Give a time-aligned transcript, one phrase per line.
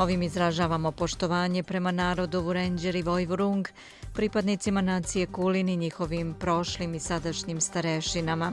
[0.00, 3.68] Ovim izražavamo poštovanje prema narodu Vurenđer i Vojvurung,
[4.14, 8.52] pripadnicima nacije Kulin i njihovim prošlim i sadašnjim starešinama.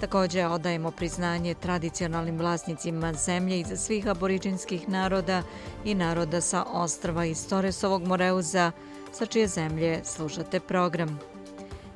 [0.00, 5.42] Također odajemo priznanje tradicionalnim vlasnicima zemlje i za svih aboriđinskih naroda
[5.84, 8.72] i naroda sa ostrva iz Toresovog Moreuza,
[9.12, 11.18] sa čije zemlje slušate program.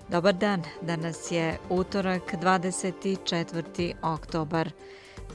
[0.09, 3.95] Dobar dan, danas je utorak 24.
[4.03, 4.71] oktobar.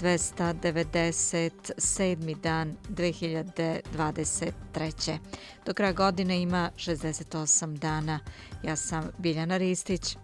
[0.01, 2.35] 297.
[2.41, 5.17] dan 2023.
[5.65, 8.20] Do kraja godine ima 68 dana.
[8.63, 10.17] Ja sam Biljana Ristić.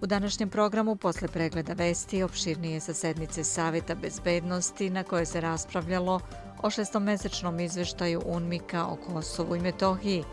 [0.00, 6.20] U današnjem programu posle pregleda vesti opširnije sa sednice Saveta bezbednosti na koje se raspravljalo
[6.62, 10.24] o šestomesečnom izveštaju UNMIKA o Kosovu i Metohiji.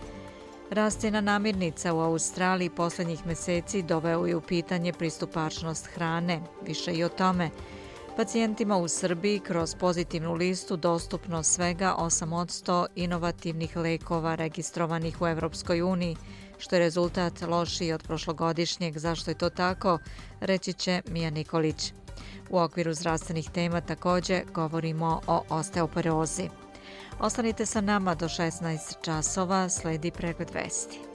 [0.69, 6.41] Rastina namirnica u Australiji poslednjih meseci doveo je u pitanje pristupačnost hrane.
[6.65, 7.49] Više i o tome.
[8.17, 16.17] Pacijentima u Srbiji kroz pozitivnu listu dostupno svega 8% inovativnih lekova registrovanih u Evropskoj uniji,
[16.57, 18.97] što je rezultat lošiji od prošlogodišnjeg.
[18.97, 19.99] Zašto je to tako?
[20.39, 21.93] Reći će Mija Nikolić.
[22.49, 26.49] U okviru zdravstvenih tema također govorimo o osteoporozi.
[27.19, 31.10] Ostanite sa nama do 16 časova, sledi pregled vesti.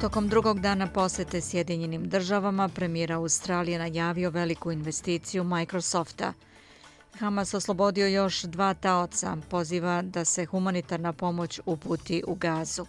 [0.00, 6.32] Tokom drugog dana posete Sjedinjenim državama, premijera Australije najavio veliku investiciju Microsofta.
[7.18, 12.86] Hamas oslobodio još dva taoca, poziva da se humanitarna pomoć uputi u gazu.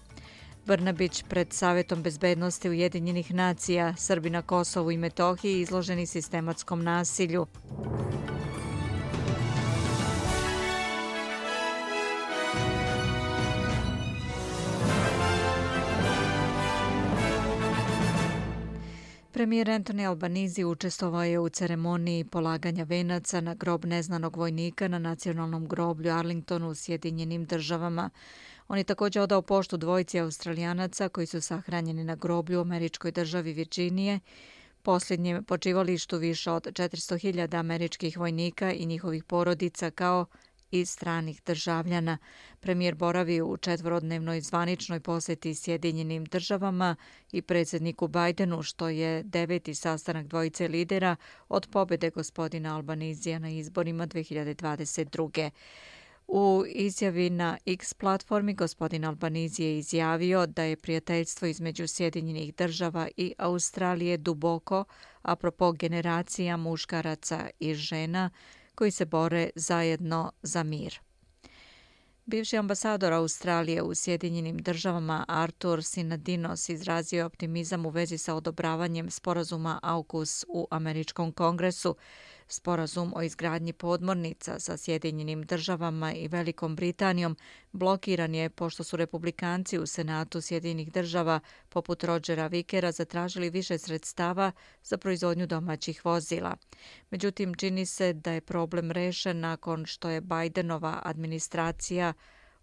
[0.66, 7.46] Brnabić pred Savjetom bezbednosti Ujedinjenih nacija, Srbi na Kosovu i Metohiji izloženi sistematskom nasilju.
[19.34, 25.68] Premijer Anthony Albanizi učestvovao je u ceremoniji polaganja venaca na grob neznanog vojnika na nacionalnom
[25.68, 28.10] groblju Arlingtonu u Sjedinjenim državama.
[28.68, 33.54] On je također odao poštu dvojici australijanaca koji su sahranjeni na groblju u američkoj državi
[33.54, 34.20] Virginije,
[34.82, 40.26] posljednjem počivalištu više od 400.000 američkih vojnika i njihovih porodica kao
[40.72, 42.18] i stranih državljana.
[42.60, 46.96] Premijer boravi u četvorodnevnoj zvaničnoj posjeti Sjedinjenim državama
[47.32, 51.16] i predsjedniku Bajdenu, što je deveti sastanak dvojice lidera
[51.50, 55.50] od pobjede gospodina Albanizija na izborima 2022.
[56.34, 63.08] U izjavi na X platformi gospodin Albanizi je izjavio da je prijateljstvo između Sjedinjenih država
[63.18, 64.84] i Australije duboko,
[65.22, 68.30] apropo generacija muškaraca i žena,
[68.82, 71.00] koji se bore zajedno za mir.
[72.26, 79.80] Bivši ambasador Australije u Sjedinjenim državama Artur Sinadinos izrazio optimizam u vezi sa odobravanjem sporazuma
[79.84, 81.96] AUKUS u Američkom kongresu,
[82.52, 87.36] Sporazum o izgradnji podmornica sa Sjedinjenim državama i Velikom Britanijom
[87.72, 94.52] blokiran je pošto su republikanci u Senatu Sjedinjenih država poput Rodgera Vikera zatražili više sredstava
[94.84, 96.56] za proizvodnju domaćih vozila.
[97.10, 102.14] Međutim, čini se da je problem rešen nakon što je Bidenova administracija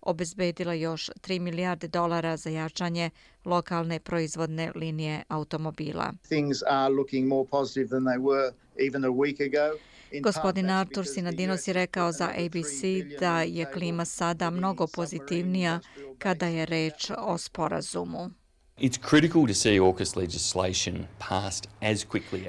[0.00, 3.10] obezbedila još 3 milijarde dolara za jačanje
[3.44, 6.12] lokalne proizvodne linije automobila.
[6.28, 8.52] Things are looking more positive than they were
[8.86, 9.78] even a week ago.
[10.22, 12.82] Gospodin Artur Sinadinos je rekao za ABC
[13.20, 15.80] da je klima sada mnogo pozitivnija
[16.18, 18.30] kada je reč o sporazumu.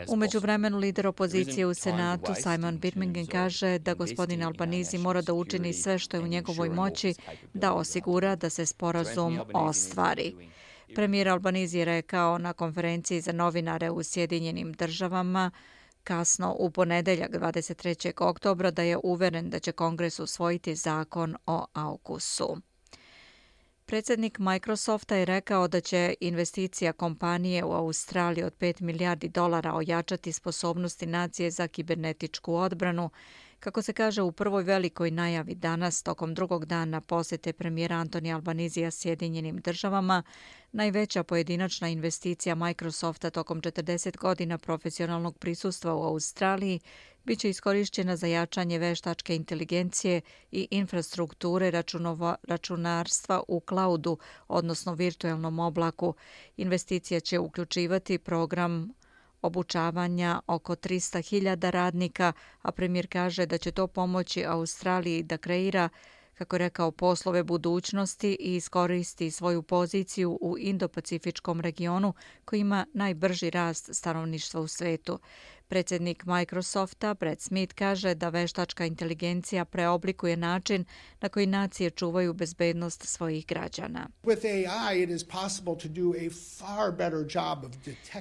[0.08, 5.74] U međuvremenu lider opozicije u Senatu Simon Birmingham kaže da gospodin Albanizi mora da učini
[5.74, 7.14] sve što je u njegovoj moći
[7.54, 10.36] da osigura da se sporazum ostvari.
[10.96, 15.52] Premijer Albanizi je rekao na konferenciji za novinare u Sjedinjenim državama
[16.04, 18.24] kasno u ponedeljak 23.
[18.24, 22.58] oktobra da je uveren da će kongres usvojiti zakon o aukusu.
[23.90, 30.32] Predsjednik Microsofta je rekao da će investicija kompanije u Australiji od 5 milijardi dolara ojačati
[30.32, 33.10] sposobnosti nacije za kibernetičku odbranu.
[33.60, 38.92] Kako se kaže u prvoj velikoj najavi danas, tokom drugog dana posjete premijera Antoni Albanizija
[38.92, 40.24] Sjedinjenim državama,
[40.72, 46.80] najveća pojedinačna investicija Microsofta tokom 40 godina profesionalnog prisustva u Australiji
[47.24, 50.22] biće iskorišćena za jačanje veštačke inteligencije
[50.52, 51.72] i infrastrukture
[52.48, 54.18] računarstva u klaudu,
[54.48, 56.14] odnosno virtuelnom oblaku.
[56.58, 58.94] Investicija će uključivati program
[59.42, 65.90] obučavanja oko 300.000 radnika, a premijer kaže da će to pomoći Australiji da kreira
[66.40, 72.14] kako je rekao, poslove budućnosti i iskoristi svoju poziciju u Indo-Pacifičkom regionu
[72.46, 75.20] koji ima najbrži rast stanovništva u svetu.
[75.70, 80.86] Predsjednik Microsofta, Brett Smith, kaže da veštačka inteligencija preoblikuje način
[81.22, 84.08] na koji nacije čuvaju bezbednost svojih građana.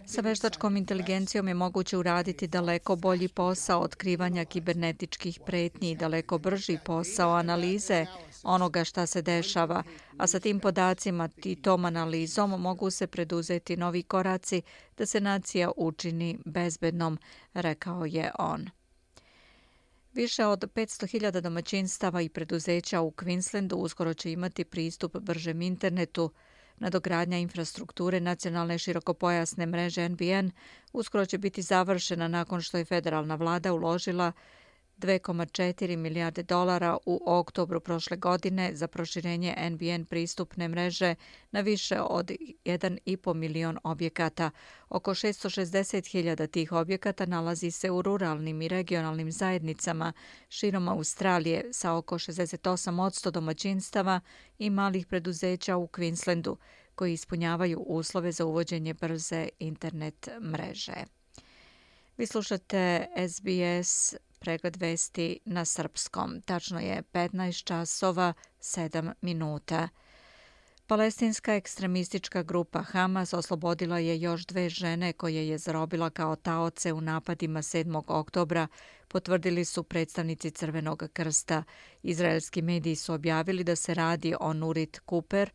[0.07, 6.79] Sa veštačkom inteligencijom je moguće uraditi daleko bolji posao otkrivanja kibernetičkih pretnji i daleko brži
[6.85, 8.07] posao analize
[8.43, 9.83] onoga šta se dešava,
[10.19, 14.63] a sa tim podacima i tom analizom mogu se preduzeti novi koraci
[14.97, 17.19] da se nacija učini bezbednom,
[17.55, 18.69] rekao je on.
[20.13, 26.31] Više od 500.000 domaćinstava i preduzeća u Queenslandu uskoro će imati pristup bržem internetu.
[26.79, 30.51] Nadogradnja infrastrukture nacionalne širokopojasne mreže NBN
[30.93, 34.33] uskoro će biti završena nakon što je federalna vlada uložila
[34.99, 41.15] 2,4 milijarde dolara u oktobru prošle godine za proširenje NBN pristupne mreže
[41.51, 42.31] na više od
[42.65, 44.51] 1,5 milion objekata.
[44.89, 50.13] Oko 660.000 tih objekata nalazi se u ruralnim i regionalnim zajednicama
[50.49, 54.21] širom Australije sa oko 68% domaćinstava
[54.59, 56.57] i malih preduzeća u Queenslandu
[56.95, 61.05] koji ispunjavaju uslove za uvođenje brze internet mreže.
[62.17, 66.43] Vi slušate SBS pregled vesti na srpskom.
[66.43, 69.89] Tačno je 15 časova 7 minuta.
[70.89, 77.01] Palestinska ekstremistička grupa Hamas oslobodila je još dve žene koje je zarobila kao taoce u
[77.01, 78.03] napadima 7.
[78.07, 78.67] oktobra,
[79.09, 81.63] potvrdili su predstavnici Crvenog krsta.
[82.03, 85.51] Izraelski mediji su objavili da se radi o Nurit Cooper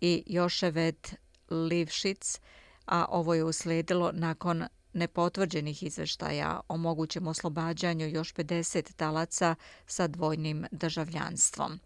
[0.00, 1.14] i Joševet
[1.50, 2.40] Livšic,
[2.86, 9.54] a ovo je usledilo nakon nepotvrđenih izveštaja o mogućem oslobađanju još 50 talaca
[9.86, 11.80] sa dvojnim državljanstvom.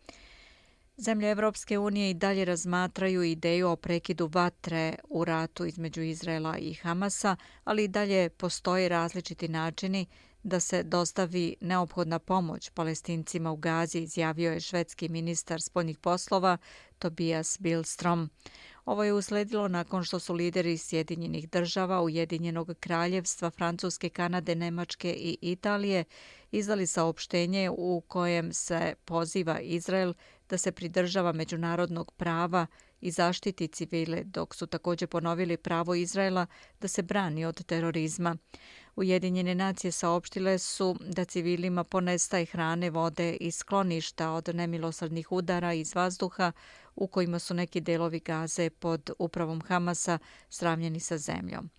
[0.97, 6.75] Zemlje Evropske unije i dalje razmatraju ideju o prekidu vatre u ratu između Izraela i
[6.75, 10.07] Hamasa, ali i dalje postoje različiti načini
[10.43, 16.59] da se dostavi neophodna pomoć palestincima u Gazi, izjavio je švedski ministar spoljnih poslova
[16.99, 18.31] Tobias Bilstrom.
[18.85, 25.39] Ovo je usledilo nakon što su lideri Sjedinjenih država, Ujedinjenog kraljevstva, Francuske, Kanade, Nemačke i
[25.41, 26.05] Italije
[26.51, 30.15] izdali saopštenje u kojem se poziva Izrael
[30.49, 32.67] da se pridržava međunarodnog prava
[33.01, 36.47] i zaštiti civile, dok su također ponovili pravo Izraela
[36.81, 38.37] da se brani od terorizma.
[38.97, 45.95] Ujedinjene nacije saopštile su da civilima ponestaj hrane, vode i skloništa od nemilosrdnih udara iz
[45.95, 46.53] vazduha
[46.97, 50.19] u kojima su neki delovi gaze pod upravom Hamasa
[50.49, 51.71] sravnjeni sa zemljom.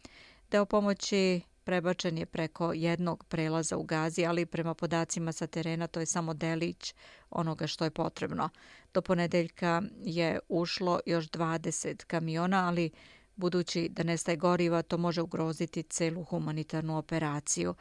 [0.51, 6.00] Deo pomoći prebačen je preko jednog prelaza u Gazi, ali prema podacima sa terena to
[6.00, 6.94] je samo delić
[7.30, 8.50] onoga što je potrebno.
[8.94, 12.91] Do ponedeljka je ušlo još 20 kamiona, ali
[13.36, 17.75] budući da nestaje goriva, to može ugroziti celu humanitarnu operaciju.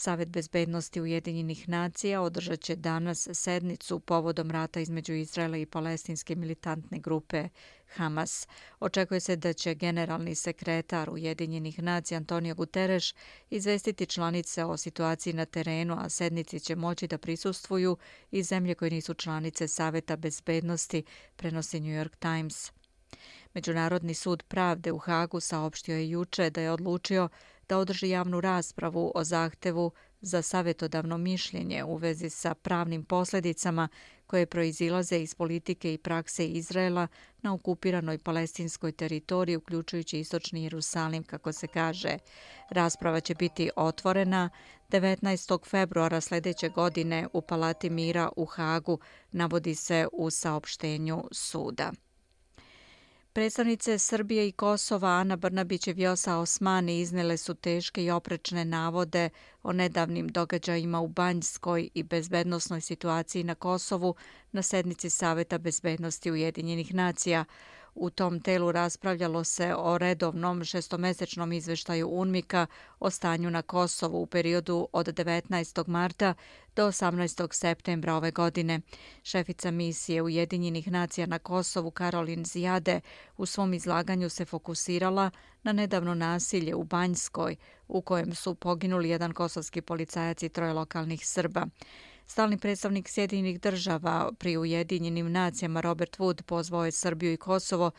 [0.00, 6.98] Savet bezbednosti Ujedinjenih nacija održat će danas sednicu povodom rata između Izraela i palestinske militantne
[6.98, 7.48] grupe
[7.94, 8.48] Hamas.
[8.80, 13.14] Očekuje se da će generalni sekretar Ujedinjenih nacija Antonio Guterres
[13.50, 17.96] izvestiti članice o situaciji na terenu, a sednici će moći da prisustvuju
[18.30, 21.02] i zemlje koje nisu članice Saveta bezbednosti,
[21.36, 22.72] prenosi New York Times.
[23.54, 27.28] Međunarodni sud pravde u Hagu saopštio je juče da je odlučio
[27.70, 33.88] da održi javnu raspravu o zahtevu za savjetodavno mišljenje u vezi sa pravnim posljedicama
[34.26, 37.06] koje proizilaze iz politike i prakse Izraela
[37.42, 42.18] na okupiranoj palestinskoj teritoriji, uključujući istočni Jerusalim, kako se kaže.
[42.70, 44.50] Rasprava će biti otvorena
[44.88, 45.66] 19.
[45.66, 48.98] februara sljedeće godine u Palati Mira u Hagu,
[49.32, 51.92] navodi se u saopštenju suda.
[53.32, 59.30] Predstavnice Srbije i Kosova Ana Brnabić i Vjosa Osmani iznele su teške i oprečne navode
[59.62, 64.14] o nedavnim događajima u Banjskoj i bezbednostnoj situaciji na Kosovu
[64.52, 67.44] na sednici Saveta bezbednosti Ujedinjenih nacija.
[67.94, 72.66] U tom telu raspravljalo se o redovnom šestomesečnom izveštaju UNMIKA
[73.00, 75.88] o stanju na Kosovu u periodu od 19.
[75.88, 76.34] marta
[76.76, 77.54] do 18.
[77.54, 78.80] septembra ove godine.
[79.22, 83.00] Šefica misije Ujedinjenih nacija na Kosovu Karolin Zijade
[83.36, 85.30] u svom izlaganju se fokusirala
[85.62, 87.56] na nedavno nasilje u Banjskoj
[87.88, 91.66] u kojem su poginuli jedan kosovski policajac i troje lokalnih Srba.
[92.30, 97.90] Stalni predstavnik Sjedinjenih država pri Ujedinjenim nacijama Robert Wood pozvao je Srbiju i Kosovo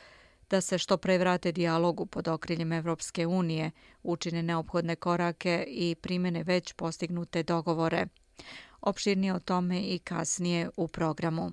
[0.50, 3.72] da se što pre vrate dijalogu pod okriljem Evropske unije,
[4.04, 8.06] učine neophodne korake i primene već postignute dogovore.
[8.82, 11.52] Opširnije o tome i kasnije u programu.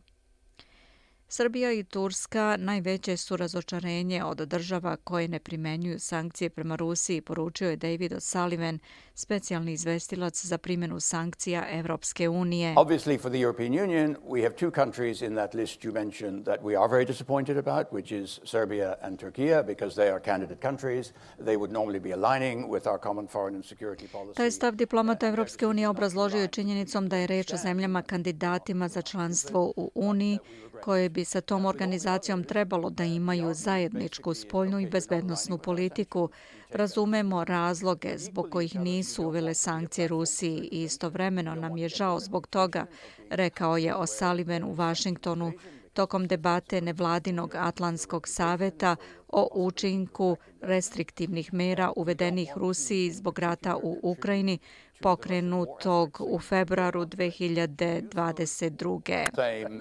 [1.30, 7.70] Srbija i Turska najveće su razočarenje od država koje ne primenjuju sankcije prema Rusiji, poručio
[7.70, 8.78] je David O'Sullivan,
[9.14, 12.74] specijalni izvestilac za primjenu sankcija Evropske unije.
[12.74, 16.60] Obviously for the European Union, we have two countries in that list you mentioned that
[16.62, 21.12] we are very disappointed about, which is Serbia and Turkey, because they are candidate countries.
[21.44, 24.36] They would normally be aligning with our common foreign and security policy.
[24.36, 29.02] Taj stav diplomata Evropske unije obrazložio je činjenicom da je reč o zemljama kandidatima za
[29.02, 30.38] članstvo u Uniji,
[30.80, 36.28] koje bi sa tom organizacijom trebalo da imaju zajedničku spoljnu i bezbednostnu politiku.
[36.70, 42.86] Razumemo razloge zbog kojih nisu uvele sankcije Rusiji i istovremeno nam je žao zbog toga,
[43.30, 45.52] rekao je O'Sullivan u Vašingtonu
[45.92, 48.96] tokom debate nevladinog Atlantskog saveta
[49.28, 54.58] o učinku restriktivnih mera uvedenih Rusiji zbog rata u Ukrajini
[55.00, 59.80] pokrenutog u februaru 2022.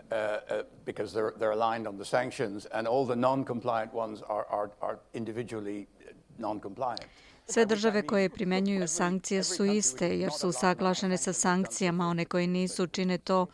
[7.46, 12.88] Sve države koje primenjuju sankcije su iste jer su saglašene sa sankcijama, one koje nisu
[12.88, 13.48] čine to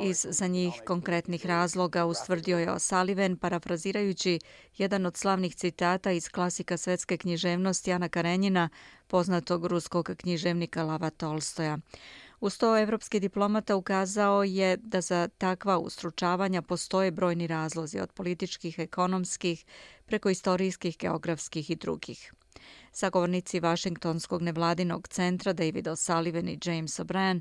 [0.00, 4.38] iz za njih konkretnih razloga, ustvrdio je O'Sullivan, parafrazirajući
[4.76, 8.68] jedan od slavnih citata iz klasika svetske književnosti Ana Karenjina,
[9.06, 11.78] poznatog ruskog književnika Lava Tolstoja.
[12.40, 18.78] Uz to, evropski diplomata ukazao je da za takva ustručavanja postoje brojni razlozi od političkih,
[18.78, 19.64] ekonomskih,
[20.06, 22.32] preko istorijskih, geografskih i drugih.
[22.92, 27.40] Sagovornici Vašingtonskog nevladinog centra David O'Sullivan i James O'Brien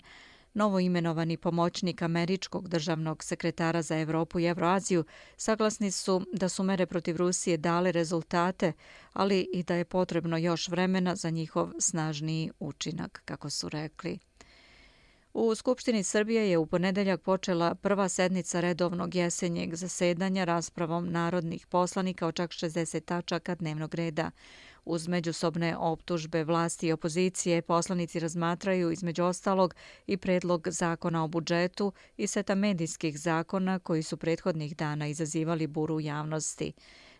[0.56, 5.04] novo imenovani pomoćnik američkog državnog sekretara za Evropu i Evroaziju,
[5.38, 8.74] saglasni su da su mere protiv Rusije dale rezultate,
[9.14, 14.20] ali i da je potrebno još vremena za njihov snažniji učinak, kako su rekli.
[15.38, 22.28] U Skupštini Srbije je u ponedeljak počela prva sednica redovnog jesenjeg zasedanja raspravom narodnih poslanika
[22.28, 24.32] o čak 60 tačaka dnevnog reda.
[24.86, 29.76] Uz međusobne optužbe vlasti i opozicije, poslanici razmatraju između ostalog
[30.08, 36.00] i predlog zakona o budžetu i seta medijskih zakona koji su prethodnih dana izazivali buru
[36.00, 36.74] javnosti.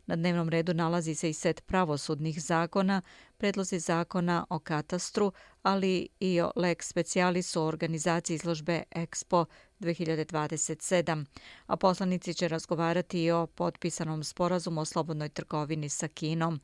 [0.08, 3.02] Na dnevnom redu nalazi se i set pravosudnih zakona,
[3.38, 5.32] predlozi zakona o katastru,
[5.64, 9.46] ali i o lex specialis o organizaciji izložbe Expo
[9.80, 11.26] 2027.
[11.68, 16.60] A poslanici će razgovarati i o potpisanom sporazumu o slobodnoj trgovini sa Kinom.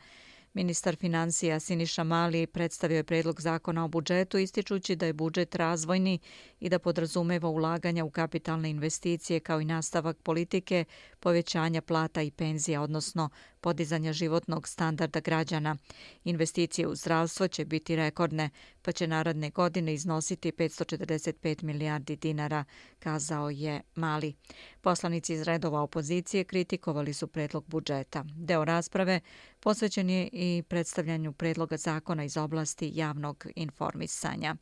[0.53, 6.20] Ministar financija Siniša Mali predstavio je predlog zakona o budžetu ističući da je budžet razvojni
[6.60, 10.86] i da podrazumeva ulaganja u kapitalne investicije kao i nastavak politike
[11.20, 13.29] povećanja plata i penzija, odnosno
[13.62, 15.75] podizanja životnog standarda građana.
[16.24, 18.50] Investicije u zdravstvo će biti rekordne,
[18.82, 22.63] pa će naradne godine iznositi 545 milijardi dinara,
[23.00, 24.34] kazao je Mali.
[24.82, 28.25] Poslanici iz redova opozicije kritikovali su predlog budžeta.
[28.36, 29.20] Deo rasprave
[29.60, 34.56] posvećen je i predstavljanju predloga zakona iz oblasti javnog informisanja.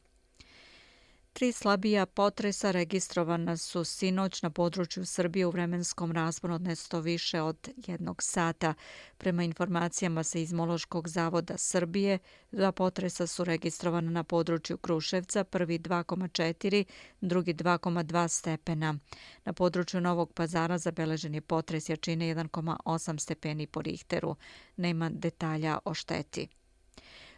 [1.39, 7.41] Tri slabija potresa registrovana su sinoć na području Srbije u vremenskom rasponu od nesto više
[7.41, 8.73] od jednog sata.
[9.17, 12.19] Prema informacijama sa Izmološkog zavoda Srbije,
[12.51, 16.83] dva potresa su registrovana na području Kruševca, prvi 2,4,
[17.21, 18.95] drugi 2,2 stepena.
[19.45, 24.35] Na području Novog pazara zabeležen je potres jačine 1,8 stepeni po Richteru.
[24.77, 26.47] Nema detalja o šteti.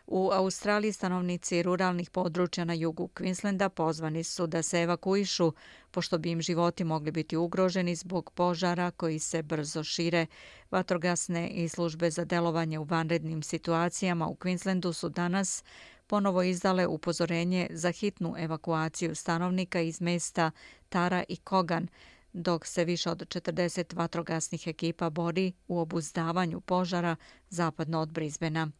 [0.08, 5.53] U Australiji stanovnici ruralnih područja na jugu Queenslanda pozvani su da se evakuišu,
[5.91, 10.25] pošto bi im životi mogli biti ugroženi zbog požara koji se brzo šire.
[10.72, 15.63] Vatrogasne i službe za delovanje u vanrednim situacijama u Queenslandu su danas
[16.08, 20.51] ponovo izdale upozorenje za hitnu evakuaciju stanovnika iz mesta
[20.89, 21.88] Tara i Kogan,
[22.34, 27.15] dok se više od 40 vatrogasnih ekipa bori u obuzdavanju požara
[27.50, 28.72] zapadno od Brisbena.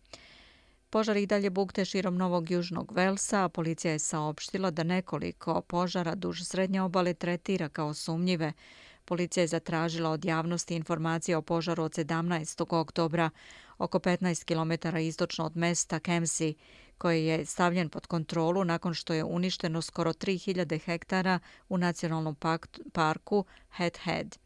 [0.92, 6.16] Požar i dalje bukte širom Novog Južnog Velsa, a policija je saopštila da nekoliko požara
[6.16, 8.54] duž srednje obale tretira kao sumnjive.
[9.06, 12.66] Policija je zatražila od javnosti informacije o požaru od 17.
[12.70, 13.30] oktobra
[13.78, 16.56] oko 15 km istočno od mesta Kemsi,
[16.98, 22.36] koji je stavljen pod kontrolu nakon što je uništeno skoro 3000 hektara u nacionalnom
[22.94, 24.38] parku Head Head.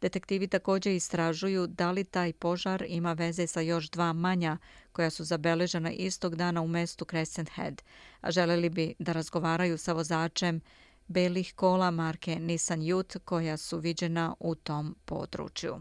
[0.00, 4.58] Detektivi također istražuju da li taj požar ima veze sa još dva manja
[4.92, 7.82] koja su zabeležena istog dana u mestu Crescent Head,
[8.20, 10.60] a želeli bi da razgovaraju sa vozačem
[11.08, 15.78] belih kola marke Nissan Youth koja su viđena u tom području.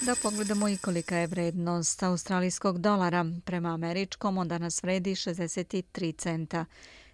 [0.00, 3.24] Da pogledamo i kolika je vrednost australijskog dolara.
[3.44, 6.64] Prema američkom on danas vredi 63 centa.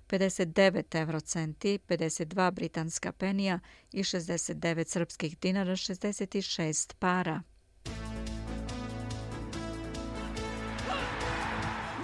[0.06, 3.60] 59 eurocenti, 52 britanska penija
[3.92, 7.42] i 69 srpskih dinara, 66 para.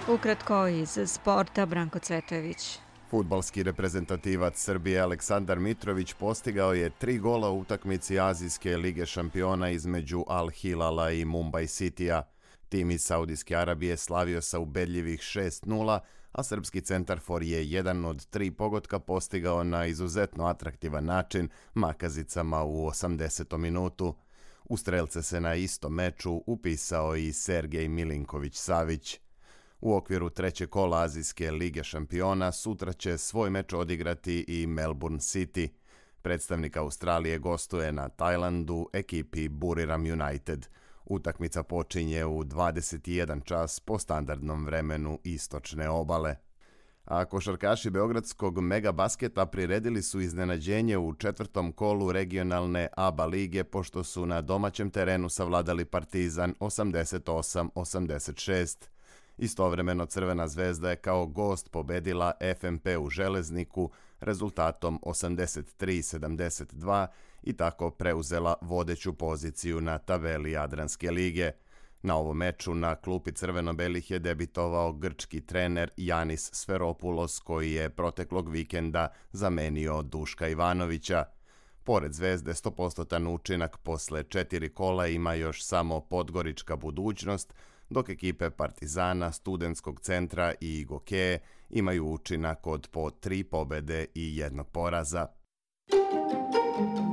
[0.07, 2.79] Ukratko iz sporta Branko Cvetojević.
[3.09, 10.23] Futbalski reprezentativac Srbije Aleksandar Mitrović postigao je tri gola u utakmici Azijske lige šampiona između
[10.27, 12.21] Al Hilala i Mumbai Citya.
[12.69, 15.99] Tim iz Saudijske Arabije slavio sa ubedljivih 6-0,
[16.31, 22.87] a srpski centarfor je jedan od tri pogotka postigao na izuzetno atraktivan način makazicama u
[22.87, 23.57] 80.
[23.57, 24.15] minutu.
[24.63, 29.19] U strelce se na istom meču upisao i Sergej Milinković-Savić.
[29.81, 35.69] U okviru treće kola Azijske lige šampiona sutra će svoj meč odigrati i Melbourne City.
[36.21, 40.67] Predstavnik Australije gostuje na Tajlandu ekipi Buriram United.
[41.11, 46.35] Utakmica počinje u 21 čas po standardnom vremenu istočne obale.
[47.05, 54.03] A košarkaši Beogradskog mega basketa priredili su iznenađenje u četvrtom kolu regionalne ABA lige pošto
[54.03, 58.77] su na domaćem terenu savladali Partizan 88-86.
[59.37, 67.07] Istovremeno Crvena zvezda je kao gost pobedila FMP u Železniku rezultatom 83-72
[67.43, 71.51] i tako preuzela vodeću poziciju na tabeli Jadranske lige.
[72.03, 78.49] Na ovom meču na klupi Crveno-Belih je debitovao grčki trener Janis Sferopulos koji je proteklog
[78.49, 81.25] vikenda zamenio Duška Ivanovića.
[81.83, 87.53] Pored zvezde 100% učinak posle četiri kola ima još samo Podgorička budućnost,
[87.89, 91.39] dok ekipe Partizana, Studenskog centra i Gokeje
[91.69, 95.27] imaju učinak od po tri pobede i jednog poraza.
[95.91, 97.10] I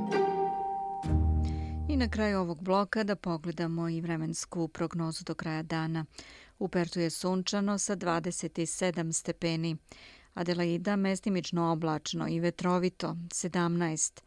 [1.99, 6.05] na kraju ovog bloka da pogledamo i vremensku prognozu do kraja dana.
[6.59, 9.77] U Pertu je sunčano sa 27 stepeni.
[10.35, 14.21] Adelaida mestimično oblačno i vetrovito 17.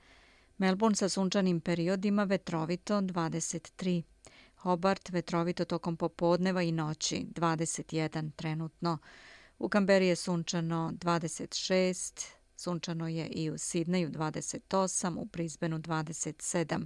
[0.57, 4.01] Melbourne sa sunčanim periodima vetrovito 23.
[4.55, 8.97] Hobart vetrovito tokom popodneva i noći 21 trenutno.
[9.59, 16.85] U Kamberi je sunčano 26, sunčano je i u Sidneju 28, u Prizbenu 27.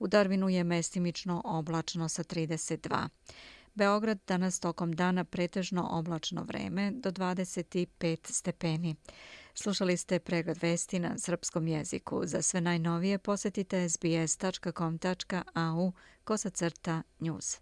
[0.00, 3.08] U Darwinu je mestimično oblačno sa 32.
[3.74, 8.94] Beograd danas tokom dana pretežno oblačno vreme do 25 stepeni.
[9.54, 12.20] Slušali ste pregled vesti na srpskom jeziku.
[12.24, 14.32] Za sve najnovije posetite sbs.com.au
[16.24, 17.60] kosacrta news.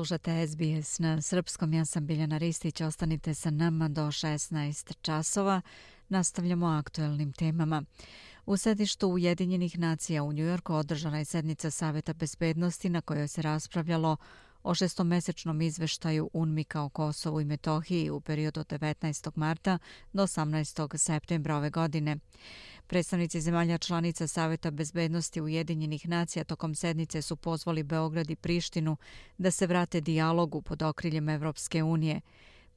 [0.00, 5.60] Slušate SBS na srpskom, ja sam Biljana Ristić, ostanite sa nama do 16 časova.
[6.08, 7.82] Nastavljamo aktuelnim temama.
[8.46, 14.16] U sedištu Ujedinjenih nacija u Njujorku održana je sednica Saveta bezbednosti na kojoj se raspravljalo
[14.62, 19.30] o šestomesečnom izveštaju UNMIKA o Kosovu i Metohiji u periodu od 19.
[19.34, 19.78] marta
[20.12, 20.96] do 18.
[20.96, 22.16] septembra ove godine.
[22.90, 28.96] Predstavnici zemalja članica Saveta bezbednosti Ujedinjenih nacija tokom sednice su pozvali Beograd i Prištinu
[29.38, 32.20] da se vrate dijalogu pod okriljem Evropske unije.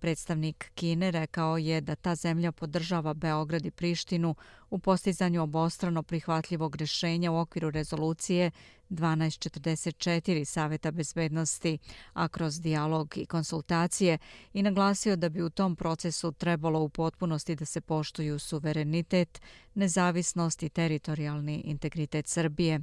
[0.03, 4.35] Predstavnik Kine rekao je da ta zemlja podržava Beograd i Prištinu
[4.69, 8.51] u postizanju obostrano prihvatljivog rešenja u okviru rezolucije
[8.89, 11.77] 1244 Saveta bezbednosti,
[12.13, 14.17] a kroz dijalog i konsultacije
[14.53, 19.41] i naglasio da bi u tom procesu trebalo u potpunosti da se poštuju suverenitet,
[19.73, 22.81] nezavisnost i teritorijalni integritet Srbije.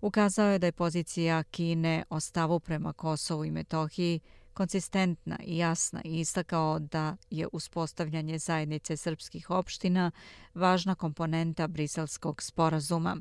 [0.00, 4.20] Ukazao je da je pozicija Kine o stavu prema Kosovu i Metohiji
[4.54, 10.10] konsistentna i jasna i istakao da je uspostavljanje zajednice srpskih opština
[10.54, 13.16] važna komponenta briselskog sporazuma.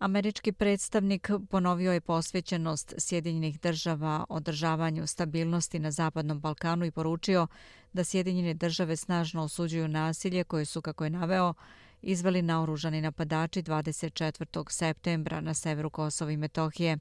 [0.00, 7.46] Američki predstavnik ponovio je posvećenost Sjedinjenih država održavanju stabilnosti na Zapadnom Balkanu i poručio
[7.92, 11.54] da Sjedinjene države snažno osuđuju nasilje koje su, kako je naveo,
[12.02, 14.70] izveli naoružani napadači 24.
[14.70, 16.98] septembra na severu Kosova i Metohije.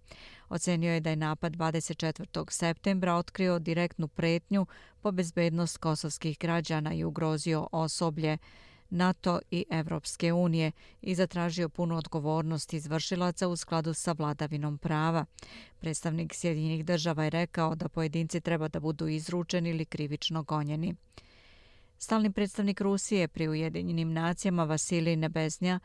[0.50, 2.46] Ocenio je da je napad 24.
[2.52, 4.66] septembra otkrio direktnu pretnju
[5.02, 8.38] po bezbednost kosovskih građana i ugrozio osoblje
[8.90, 15.26] NATO i Evropske unije i zatražio punu odgovornost izvršilaca u skladu sa vladavinom prava.
[15.80, 20.96] Predstavnik Sjedinjenih država je rekao da pojedinci treba da budu izručeni ili krivično gonjeni.
[22.02, 25.80] Stalni predstavnik Rusije pri Ujedinjenim nacijama Vasilij Nebeznja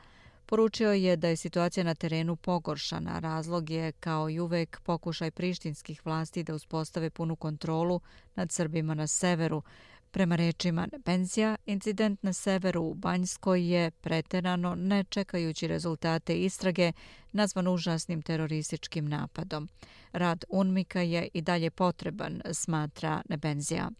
[0.46, 3.18] poručio je da je situacija na terenu pogoršana.
[3.18, 8.00] Razlog je, kao i uvek, pokušaj prištinskih vlasti da uspostave punu kontrolu
[8.34, 9.62] nad Srbima na severu.
[10.10, 16.92] Prema rečima Nebenzija, incident na severu u Banjskoj je preterano, ne čekajući rezultate istrage,
[17.32, 19.68] nazvan užasnim terorističkim napadom.
[20.12, 23.90] Rad UNMIKA je i dalje potreban, smatra Nebenzija.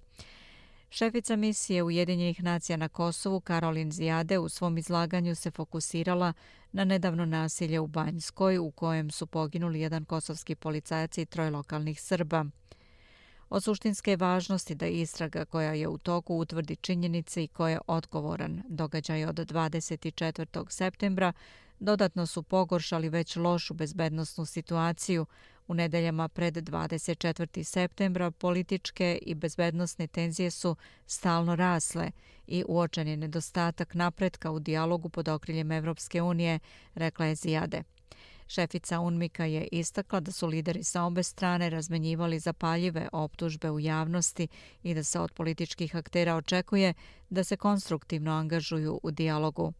[0.96, 6.33] Šefica misije Ujedinjenih nacija na Kosovu, Karolin Zijade, u svom izlaganju se fokusirala
[6.72, 12.00] na nedavno nasilje u Banjskoj, u kojem su poginuli jedan kosovski policajac i troj lokalnih
[12.00, 12.44] Srba.
[13.50, 18.62] Od suštinske važnosti da istraga koja je u toku utvrdi činjenice i ko je odgovoran
[18.68, 20.70] događaj od 24.
[20.70, 21.33] septembra
[21.78, 25.26] dodatno su pogoršali već lošu bezbednostnu situaciju,
[25.68, 27.62] U nedeljama pred 24.
[27.62, 32.10] septembra političke i bezbednostne tenzije su stalno rasle
[32.46, 36.58] i uočen je nedostatak napretka u dijalogu pod okriljem Evropske unije,
[36.94, 37.82] rekla je Zijade.
[38.46, 44.48] Šefica Unmika je istakla da su lideri sa obe strane razmenjivali zapaljive optužbe u javnosti
[44.82, 46.94] i da se od političkih aktera očekuje
[47.30, 49.72] da se konstruktivno angažuju u dijalogu.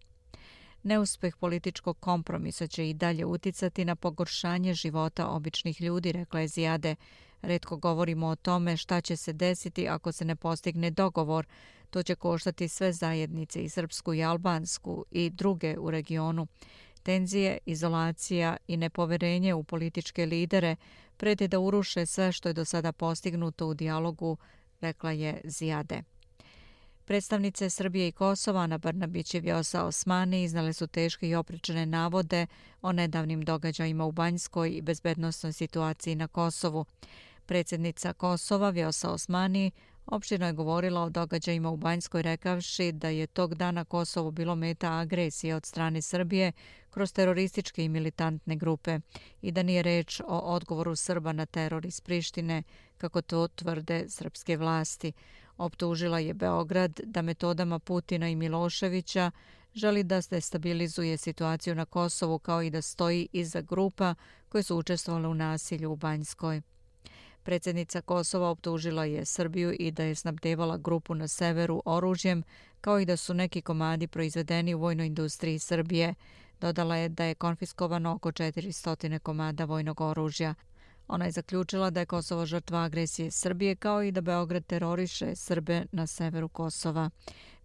[0.85, 6.97] Neuspeh političkog kompromisa će i dalje uticati na pogoršanje života običnih ljudi, rekla je Zijade.
[7.43, 11.47] Redko govorimo o tome šta će se desiti ako se ne postigne dogovor.
[11.91, 16.47] To će koštati sve zajednice i srpsku i albansku i druge u regionu.
[17.03, 20.77] Tenzije, izolacija i nepoverenje u političke lidere
[21.17, 24.37] prete da uruše sve što je do sada postignuto u dijalogu,
[24.81, 26.03] rekla je Zijade.
[27.07, 32.47] Predstavnice Srbije i Kosova na Brnabić i Vjosa Osmani iznale su teške i opričane navode
[32.83, 36.85] o nedavnim događajima u Banjskoj i bezbednostnoj situaciji na Kosovu.
[37.47, 39.71] Predsjednica Kosova Vjosa Osmani
[40.07, 44.93] opštino je govorila o događajima u Banjskoj rekavši da je tog dana Kosovo bilo meta
[44.93, 46.53] agresije od strane Srbije
[46.91, 48.99] kroz terorističke i militantne grupe
[49.43, 52.63] i da nije reč o odgovoru Srba na teror iz Prištine,
[52.99, 55.13] kako to tvrde srpske vlasti.
[55.59, 59.31] Optužila je Beograd da metodama Putina i Miloševića
[59.75, 64.15] želi da se stabilizuje situaciju na Kosovu kao i da stoji iza grupa
[64.49, 66.63] koje su učestvovali u nasilju u Banjskoj.
[67.43, 72.43] Predsjednica Kosova optužila je Srbiju i da je snabdevala grupu na severu oružjem,
[72.81, 76.15] kao i da su neki komadi proizvedeni u vojnoj industriji Srbije.
[76.61, 80.55] Dodala je da je konfiskovano oko 400 komada vojnog oružja.
[81.09, 85.85] Ona je zaključila da je Kosovo žrtva agresije Srbije kao i da Beograd teroriše Srbe
[85.93, 87.11] na severu Kosova.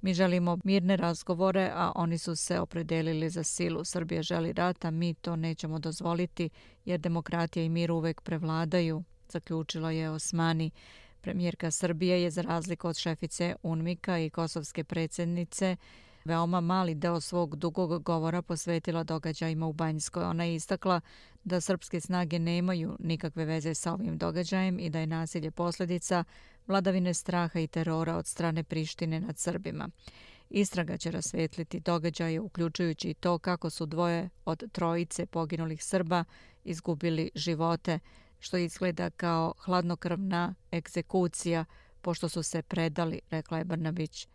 [0.02, 3.86] Mi želimo mirne razgovore, a oni su se opredelili za silu.
[3.86, 6.50] Srbija želi rata, mi to nećemo dozvoliti
[6.86, 10.72] jer demokratija i mir uvek prevladaju, zaključila je Osmani.
[11.22, 15.76] Premijerka Srbije je za razliku od šefice UNMIKA i kosovske predsjednice
[16.30, 20.24] veoma mali deo svog dugog govora posvetila događajima u Banjskoj.
[20.24, 21.02] Ona je istakla
[21.44, 26.24] da srpske snage nemaju nikakve veze sa ovim događajem i da je nasilje posljedica
[26.68, 29.90] vladavine straha i terora od strane Prištine nad Srbima.
[30.50, 36.24] Istraga će rasvetliti događaje, uključujući i to kako su dvoje od trojice poginulih Srba
[36.64, 38.00] izgubili živote,
[38.40, 41.66] što izgleda kao hladnokrvna egzekucija,
[42.02, 44.28] pošto su se predali, rekla je Brnabić.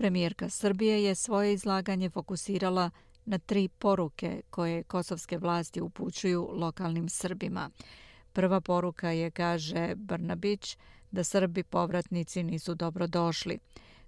[0.00, 2.90] Premijerka Srbije je svoje izlaganje fokusirala
[3.24, 7.70] na tri poruke koje kosovske vlasti upućuju lokalnim Srbima.
[8.32, 10.76] Prva poruka je, kaže Brnabić,
[11.10, 13.58] da Srbi povratnici nisu dobro došli.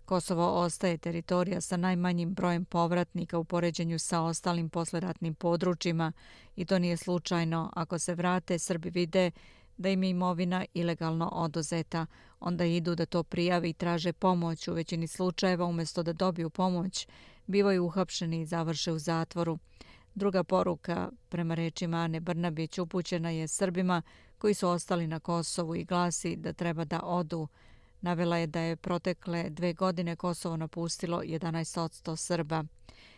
[0.05, 6.13] Kosovo ostaje teritorija sa najmanjim brojem povratnika u poređenju sa ostalim posleratnim područjima
[6.57, 7.73] i to nije slučajno.
[7.77, 9.31] Ako se vrate, Srbi vide
[9.77, 12.07] da im je imovina ilegalno oduzeta.
[12.41, 14.69] Onda idu da to prijave i traže pomoć.
[14.69, 17.07] U većini slučajeva, umjesto da dobiju pomoć,
[17.47, 19.59] bivaju uhapšeni i završe u zatvoru.
[20.15, 24.03] Druga poruka, prema rečima Ane Brnabić, upućena je Srbima
[24.39, 27.49] koji su ostali na Kosovu i glasi da treba da odu.
[28.01, 32.65] Navela je da je protekle dve godine Kosovo napustilo 11% Srba.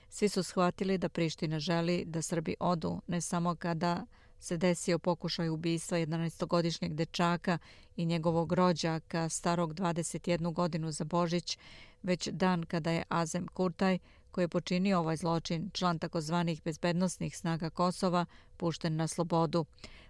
[0.08, 4.06] Svi su shvatili da Priština želi da Srbi odu, ne samo kada
[4.44, 7.58] se desio pokušaj ubistva 11-godišnjeg dečaka
[7.96, 11.58] i njegovog rođaka starog 21 godinu za Božić,
[12.02, 13.98] već dan kada je Azem Kurtaj,
[14.30, 18.26] koji je počinio ovaj zločin, član takozvanih bezbednostnih snaga Kosova,
[18.56, 19.64] pušten na slobodu.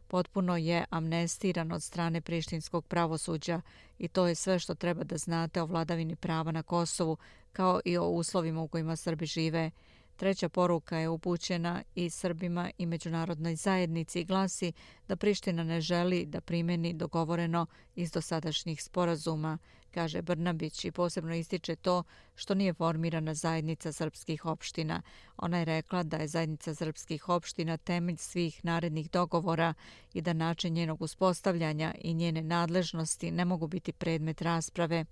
[0.06, 3.60] Potpuno je amnestiran od strane prištinskog pravosuđa
[3.98, 7.16] i to je sve što treba da znate o vladavini prava na Kosovu,
[7.52, 9.70] kao i o uslovima u kojima Srbi žive.
[10.16, 14.72] Treća poruka je upućena i Srbima i međunarodnoj zajednici i glasi
[15.08, 19.58] da Priština ne želi da primeni dogovoreno iz dosadašnjih sporazuma,
[19.90, 22.02] kaže Brnabić i posebno ističe to
[22.34, 25.02] što nije formirana zajednica srpskih opština.
[25.36, 29.74] Ona je rekla da je zajednica srpskih opština temelj svih narednih dogovora
[30.14, 35.04] i da način njenog uspostavljanja i njene nadležnosti ne mogu biti predmet rasprave.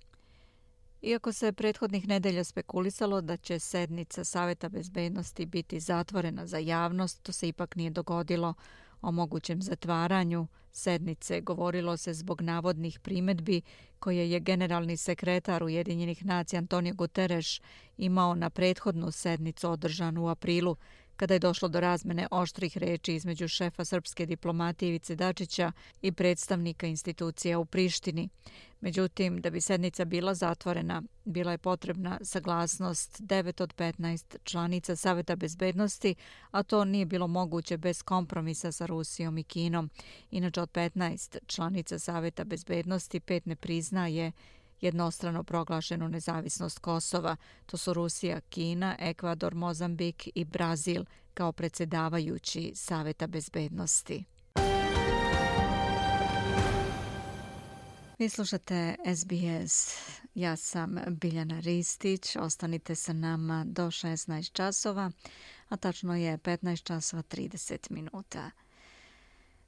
[1.02, 7.32] Iako se prethodnih nedelja spekulisalo da će sednica Saveta bezbednosti biti zatvorena za javnost, to
[7.32, 8.54] se ipak nije dogodilo.
[9.00, 13.62] O mogućem zatvaranju sednice govorilo se zbog navodnih primetbi
[13.98, 17.60] koje je generalni sekretar Ujedinjenih nacija Antonio Guterres
[17.96, 20.76] imao na prethodnu sednicu održanu u aprilu
[21.22, 26.86] kada je došlo do razmene oštrih reči između šefa srpske diplomatije Ivice Dačića i predstavnika
[26.86, 28.28] institucija u Prištini.
[28.80, 35.36] Međutim, da bi sednica bila zatvorena, bila je potrebna saglasnost 9 od 15 članica Saveta
[35.36, 36.14] bezbednosti,
[36.50, 39.90] a to nije bilo moguće bez kompromisa sa Rusijom i Kinom.
[40.30, 44.32] Inače, od 15 članica Saveta bezbednosti, pet ne priznaje
[44.82, 47.36] jednostrano proglašenu nezavisnost Kosova.
[47.66, 54.24] To su Rusija, Kina, Ekvador, Mozambik i Brazil kao predsjedavajući Saveta bezbednosti.
[58.18, 59.96] Vi slušate SBS.
[60.34, 62.36] Ja sam Biljana Ristić.
[62.36, 65.10] Ostanite sa nama do 16 časova,
[65.68, 68.50] a tačno je 15 časova 30 minuta.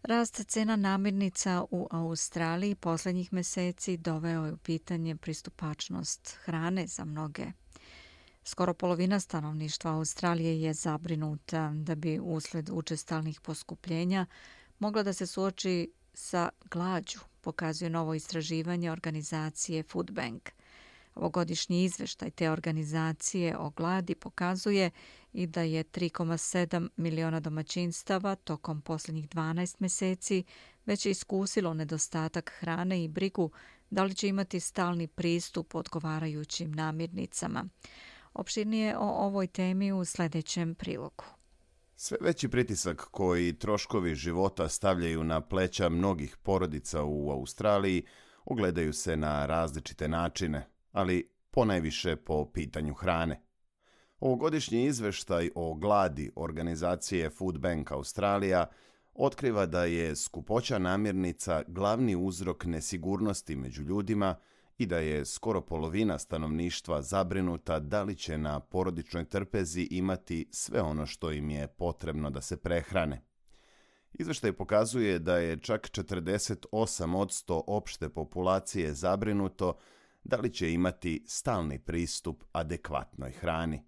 [0.04, 7.46] Rast cena namirnica u Australiji poslednjih meseci doveo je u pitanje pristupačnost hrane za mnoge.
[8.44, 14.26] Skoro polovina stanovništva Australije je zabrinuta da bi usled učestalnih poskupljenja
[14.78, 20.50] mogla da se suoči sa glađu, pokazuje novo istraživanje organizacije Food Bank–
[21.14, 24.90] Ovogodišnji izveštaj te organizacije o gladi pokazuje
[25.32, 30.44] i da je 3,7 miliona domaćinstava tokom posljednjih 12 meseci
[30.86, 33.50] već iskusilo nedostatak hrane i brigu
[33.90, 37.64] da li će imati stalni pristup odgovarajućim namirnicama.
[38.34, 41.24] Opširnije o ovoj temi u sljedećem prilogu.
[41.96, 48.06] Sve veći pritisak koji troškovi života stavljaju na pleća mnogih porodica u Australiji
[48.44, 53.40] ogledaju se na različite načine– ali ponajviše po pitanju hrane.
[54.20, 58.66] Ovogodišnji izveštaj o gladi organizacije Food Bank Australija
[59.14, 64.34] otkriva da je skupoća namirnica glavni uzrok nesigurnosti među ljudima
[64.78, 70.80] i da je skoro polovina stanovništva zabrinuta da li će na porodičnoj trpezi imati sve
[70.80, 73.22] ono što im je potrebno da se prehrane.
[74.12, 79.76] Izveštaj pokazuje da je čak 48% opšte populacije zabrinuto
[80.24, 83.84] da li će imati stalni pristup adekvatnoj hrani.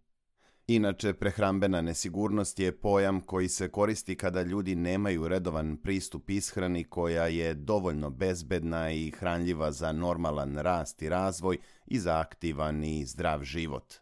[0.67, 7.27] Inače, prehrambena nesigurnost je pojam koji se koristi kada ljudi nemaju redovan pristup ishrani koja
[7.27, 13.45] je dovoljno bezbedna i hranljiva za normalan rast i razvoj i za aktivan i zdrav
[13.45, 13.95] život.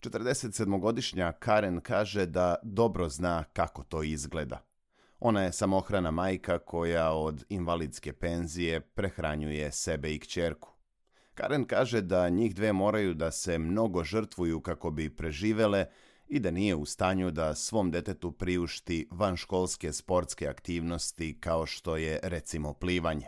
[0.00, 4.64] 47-godišnja Karen kaže da dobro zna kako to izgleda.
[5.20, 10.77] Ona je samohrana majka koja od invalidske penzije prehranjuje sebe i kćerku.
[11.38, 15.86] Karen kaže da njih dve moraju da se mnogo žrtvuju kako bi preživele
[16.28, 22.20] i da nije u stanju da svom detetu priušti vanškolske sportske aktivnosti kao što je
[22.22, 23.26] recimo plivanje.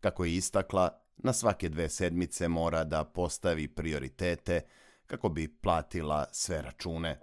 [0.00, 4.60] Kako je istakla, na svake dve sedmice mora da postavi prioritete
[5.06, 7.20] kako bi platila sve račune.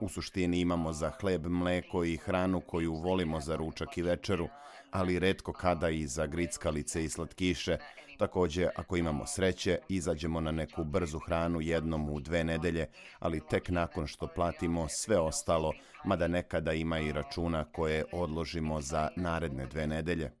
[0.00, 4.48] U suštini imamo za hleb, mleko i hranu koju volimo za ručak i večeru,
[4.90, 7.78] ali redko kada i za grickalice i slatkiše.
[8.18, 12.86] Takođe, ako imamo sreće, izađemo na neku brzu hranu jednom u dve nedelje,
[13.18, 15.72] ali tek nakon što platimo sve ostalo,
[16.04, 20.32] mada nekada ima i računa koje odložimo za naredne dve nedelje.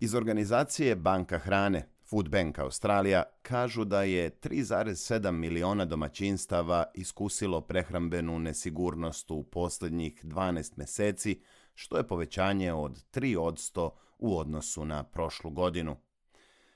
[0.00, 8.38] Iz organizacije Banka hrane Food Bank Australija kažu da je 3,7 miliona domaćinstava iskusilo prehrambenu
[8.38, 11.40] nesigurnost u posljednjih 12 meseci,
[11.74, 15.96] što je povećanje od 3% u odnosu na prošlu godinu.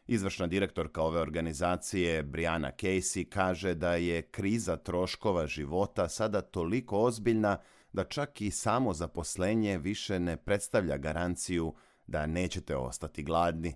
[0.06, 7.58] Izvršna direktorka ove organizacije, Brianna Casey, kaže da je kriza troškova života sada toliko ozbiljna
[7.92, 11.74] da čak i samo zaposlenje više ne predstavlja garanciju
[12.06, 13.74] da nećete ostati gladni.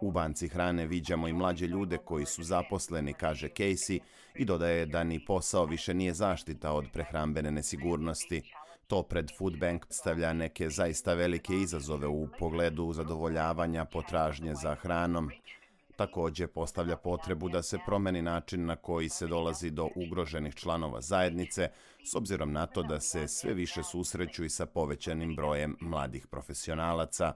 [0.00, 4.00] U banci hrane viđamo i mlađe ljude koji su zaposleni, kaže Casey,
[4.34, 8.42] i dodaje da ni posao više nije zaštita od prehrambene nesigurnosti.
[8.86, 15.30] To pred Food Bank stavlja neke zaista velike izazove u pogledu zadovoljavanja potražnje za hranom.
[15.96, 21.68] Takođe postavlja potrebu da se promeni način na koji se dolazi do ugroženih članova zajednice,
[22.04, 27.32] s obzirom na to da se sve više susreću i sa povećanim brojem mladih profesionalaca.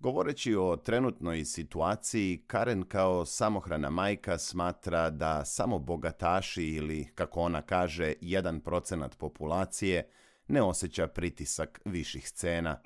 [0.00, 7.62] Govoreći o trenutnoj situaciji, Karen kao samohrana majka smatra da samo bogataši ili, kako ona
[7.62, 10.08] kaže, jedan procenat populacije
[10.48, 12.80] ne osjeća pritisak viših scena.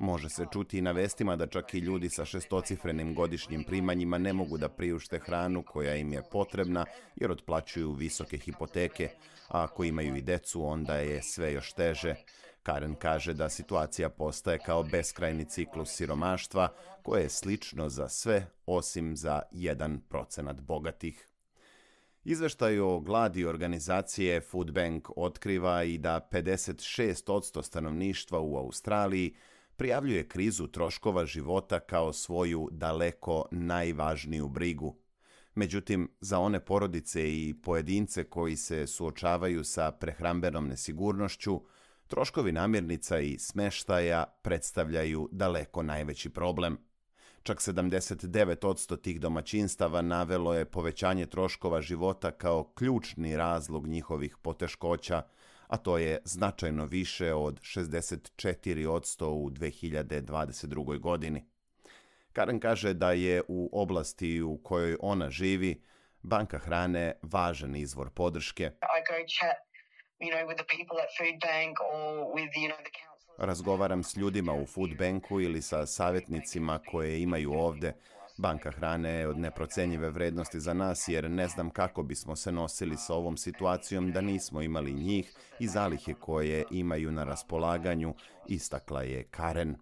[0.00, 4.32] Može se čuti i na vestima da čak i ljudi sa šestocifrenim godišnjim primanjima ne
[4.32, 6.84] mogu da priušte hranu koja im je potrebna
[7.16, 9.08] jer otplaćuju visoke hipoteke,
[9.48, 12.14] a ako imaju i decu onda je sve još teže.
[12.66, 16.68] Karen kaže da situacija postaje kao beskrajni ciklus siromaštva
[17.02, 21.28] koje je slično za sve osim za jedan procenat bogatih.
[22.24, 29.34] Izveštaj o gladi organizacije Food Bank otkriva i da 56% stanovništva u Australiji
[29.76, 34.96] prijavljuje krizu troškova života kao svoju daleko najvažniju brigu.
[35.54, 41.60] Međutim, za one porodice i pojedince koji se suočavaju sa prehrambenom nesigurnošću,
[42.06, 46.78] troškovi namirnica i smeštaja predstavljaju daleko najveći problem–
[47.46, 55.22] Čak 79% tih domaćinstava navelo je povećanje troškova života kao ključni razlog njihovih poteškoća,
[55.66, 60.98] a to je značajno više od 64% u 2022.
[60.98, 61.44] godini.
[62.32, 65.82] Karen kaže da je u oblasti u kojoj ona živi
[66.22, 68.64] banka hrane važan izvor podrške.
[68.64, 69.75] I go check
[70.20, 74.02] you know, with the people at Food Bank or with, you know, the council razgovaram
[74.02, 77.92] s ljudima u food banku ili sa savjetnicima koje imaju ovde.
[78.38, 82.96] Banka hrane je od neprocenjive vrednosti za nas jer ne znam kako bismo se nosili
[82.96, 88.14] sa ovom situacijom da nismo imali njih i zalihe koje imaju na raspolaganju,
[88.46, 89.76] istakla je Karen.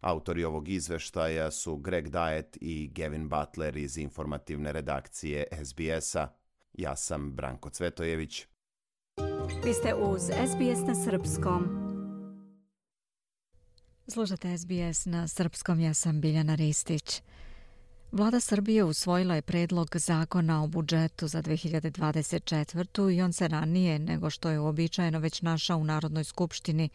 [0.00, 6.28] Autori ovog izveštaja su Greg Diet i Gavin Butler iz informativne redakcije SBS-a.
[6.72, 8.46] Ja sam Branko Cvetojević.
[9.60, 11.82] Vi ste uz SBS na Srpskom.
[14.08, 17.22] Slušate SBS na srpskom, ja sam Biljana Ristić.
[18.12, 23.16] Vlada Srbije usvojila je predlog zakona o budžetu za 2024.
[23.16, 26.88] i on se ranije nego što je uobičajeno već našao u Narodnoj skupštini.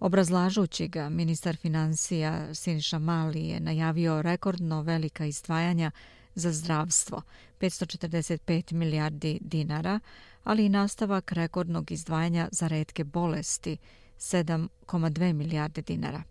[0.00, 5.90] Obrazlažući ga, ministar financija Siniša Mali je najavio rekordno velika izdvajanja
[6.34, 7.22] za zdravstvo,
[7.60, 10.00] 545 milijardi dinara,
[10.44, 13.76] ali i nastavak rekordnog izdvajanja za redke bolesti–
[14.22, 16.22] 7,2 milijarde dinara.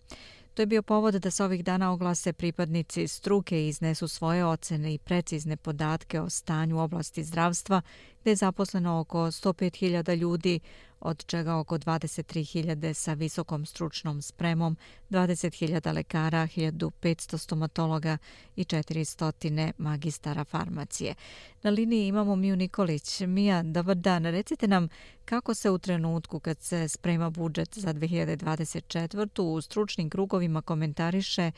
[0.54, 4.94] To je bio povod da se ovih dana oglase pripadnici struke i iznesu svoje ocene
[4.94, 7.82] i precizne podatke o stanju u oblasti zdravstva,
[8.22, 10.60] gde je zaposleno oko 105.000 ljudi,
[11.02, 14.78] od čega oko 23.000 sa visokom stručnom spremom,
[15.10, 18.18] 20.000 lekara, 1.500 stomatologa
[18.56, 21.16] i 400 magistara farmacije.
[21.64, 23.20] Na liniji imamo Miju Nikolić.
[23.20, 24.26] Mija, dobar dan.
[24.26, 24.88] Recite nam
[25.26, 29.42] kako se u trenutku kad se sprema budžet za 2024.
[29.42, 31.52] u stručnim krugovima komentariše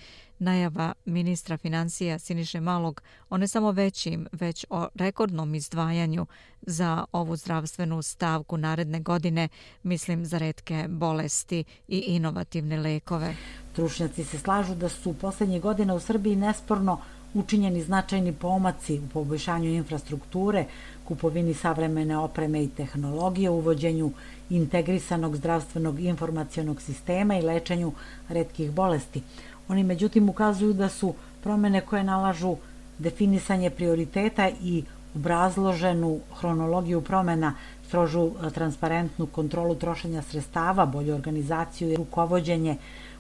[0.44, 6.26] najava ministra financija Siniše Malog o ne samo većim, već o rekordnom izdvajanju
[6.62, 9.50] za ovu zdravstvenu stavku naredne godine,
[9.84, 13.36] mislim za redke bolesti i inovativne lekove.
[13.72, 17.00] Stručnjaci se slažu da su poslednje posljednje godine u Srbiji nesporno
[17.34, 20.66] učinjeni značajni pomaci u poboljšanju infrastrukture,
[21.06, 24.12] kupovini savremene opreme i tehnologije, uvođenju
[24.50, 27.92] integrisanog zdravstvenog informacijonog sistema i lečenju
[28.30, 29.22] redkih bolesti.
[29.68, 32.56] Oni međutim ukazuju da su promene koje nalažu
[32.98, 34.84] definisanje prioriteta i
[35.16, 37.54] obrazloženu hronologiju promena,
[37.88, 42.78] strožu e, transparentnu kontrolu trošenja sredstava, bolju organizaciju i rukovođenje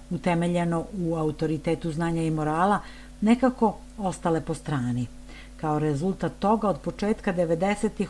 [0.10, 2.80] utemeljeno u autoritetu znanja i morala,
[3.22, 5.08] nekako ostale po strani.
[5.62, 8.10] Kao rezultat toga, od početka 90-ih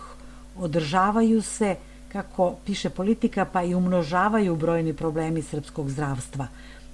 [0.58, 1.76] održavaju se,
[2.12, 6.48] kako piše politika, pa i umnožavaju brojni problemi srpskog zdravstva.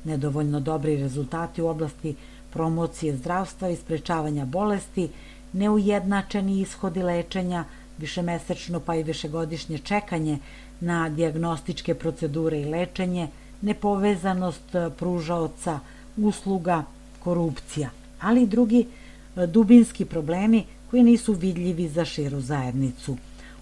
[0.03, 2.15] Nedovoljno dobri rezultati u oblasti
[2.49, 5.09] promocije zdravstva i sprečavanja bolesti,
[5.53, 7.63] neujednačeni ishodi lečenja,
[7.97, 10.37] višemesečno pa i višegodišnje čekanje
[10.79, 13.27] na diagnostičke procedure i lečenje,
[13.61, 15.79] nepovezanost pružaoca,
[16.17, 16.83] usluga,
[17.19, 17.89] korupcija,
[18.21, 18.85] ali i drugi
[19.35, 23.17] e, dubinski problemi koji nisu vidljivi za širu zajednicu.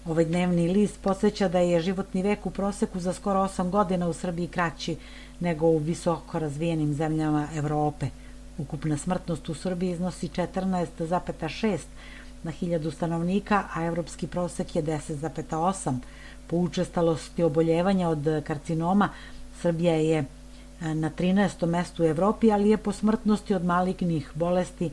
[0.06, 4.12] Ovaj dnevni list posveća da je životni vek u proseku za skoro 8 godina u
[4.12, 4.96] Srbiji kraći
[5.40, 8.06] nego u visoko razvijenim zemljama Evrope.
[8.58, 11.78] Ukupna smrtnost u Srbiji iznosi 14,6
[12.42, 15.96] na hiljadu stanovnika, a evropski prosek je 10,8.
[16.46, 19.08] Po učestalosti oboljevanja od karcinoma,
[19.60, 21.66] Srbija je e, na 13.
[21.66, 24.90] mestu u Evropi, ali je po smrtnosti od malignih bolesti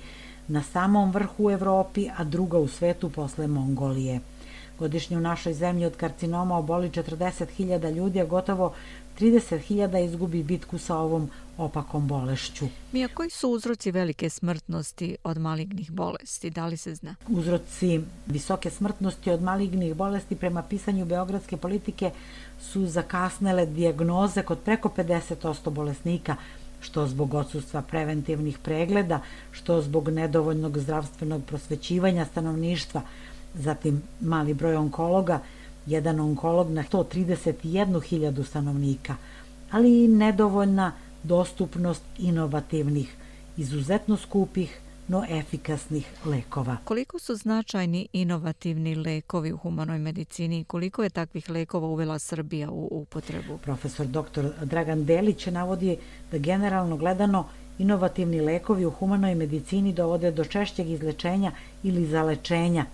[0.48, 4.20] na samom vrhu u Evropi, a druga u svetu posle Mongolije.
[4.80, 8.74] Godišnje u našoj zemlji od karcinoma oboli 40.000 ljudi, a gotovo
[9.20, 12.66] 30.000 izgubi bitku sa ovom opakom bolešću.
[12.92, 16.50] Mija, koji su uzroci velike smrtnosti od malignih bolesti?
[16.50, 17.16] Da li se zna?
[17.28, 22.12] Uzroci visoke smrtnosti od malignih bolesti prema pisanju beogradske politike
[22.62, 26.36] su zakasnele dijagnoze kod preko 50% bolesnika,
[26.82, 33.02] što zbog odsustva preventivnih pregleda, što zbog nedovoljnog zdravstvenog prosvećivanja stanovništva,
[33.54, 35.40] zatim mali broj onkologa,
[35.86, 39.16] jedan onkolog na 131.000 stanovnika,
[39.72, 40.92] ali i nedovoljna
[41.24, 43.16] dostupnost inovativnih,
[43.58, 46.78] izuzetno skupih, no efikasnih lekova.
[46.84, 52.72] Koliko su značajni inovativni lekovi u humanoj medicini i koliko je takvih lekova uvela Srbija
[52.72, 53.58] u upotrebu?
[53.58, 54.50] Profesor dr.
[54.64, 55.98] Dragan Delić navodi
[56.32, 57.48] da generalno gledano
[57.80, 61.52] inovativni lekovi u humanoj medicini dovode do češćeg izlečenja
[61.84, 62.86] ili zalečenja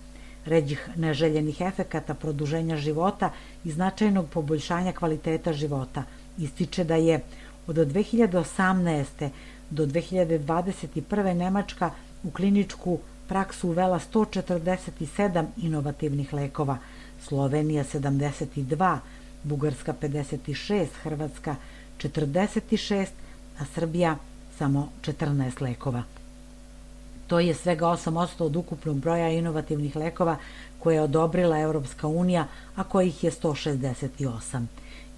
[0.46, 3.30] ređih neželjenih efekata produženja života
[3.64, 6.04] i značajnog poboljšanja kvaliteta života.
[6.38, 7.20] Ističe da je
[7.66, 9.28] od 2018.
[9.70, 11.34] do 2021.
[11.34, 11.90] Nemačka
[12.24, 16.78] u kliničku praksu uvela 147 inovativnih lekova,
[17.22, 18.98] Slovenija 72,
[19.42, 21.56] Bugarska 56, Hrvatska
[21.98, 23.06] 46,
[23.58, 24.16] a Srbija
[24.58, 26.02] samo 14 lekova.
[27.32, 30.36] To je svega 8% od ukupnog broja inovativnih lekova
[30.78, 34.66] koje je odobrila Evropska unija, a kojih je 168.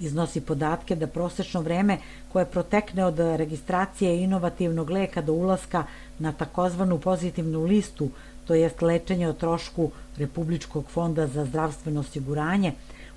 [0.01, 1.99] Iznosi podatke da prosečno vreme
[2.33, 5.85] koje protekne od registracije inovativnog leka do ulaska
[6.19, 8.11] na takozvanu pozitivnu listu,
[8.47, 12.73] to jest lečenje o trošku Republičkog fonda za zdravstveno osiguranje,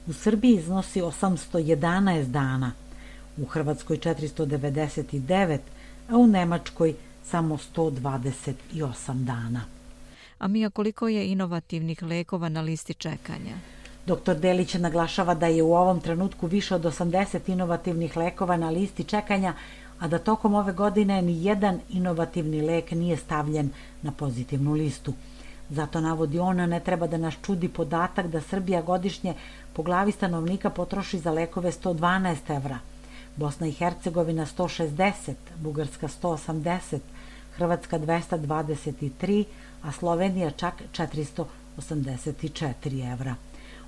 [0.08, 2.72] u Srbiji iznosi 811 dana,
[3.38, 5.60] u Hrvatskoj 499,
[6.10, 6.96] a u Nemačkoj
[7.32, 9.62] samo 128 dana.
[10.40, 13.56] A Mija, koliko je inovativnih lekova na listi čekanja?
[14.06, 14.36] Dr.
[14.36, 19.54] Delić naglašava da je u ovom trenutku više od 80 inovativnih lekova na listi čekanja,
[20.00, 23.70] a da tokom ove godine ni jedan inovativni lek nije stavljen
[24.02, 25.14] na pozitivnu listu.
[25.70, 29.34] Zato navodi ona ne treba da nas čudi podatak da Srbija godišnje
[29.74, 32.80] po glavi stanovnika potroši za lekove 112 evra,
[33.36, 37.00] Bosna i Hercegovina 160, Bugarska 180,
[37.58, 39.44] Hrvatska 223,
[39.84, 43.36] a Slovenija čak 484 evra.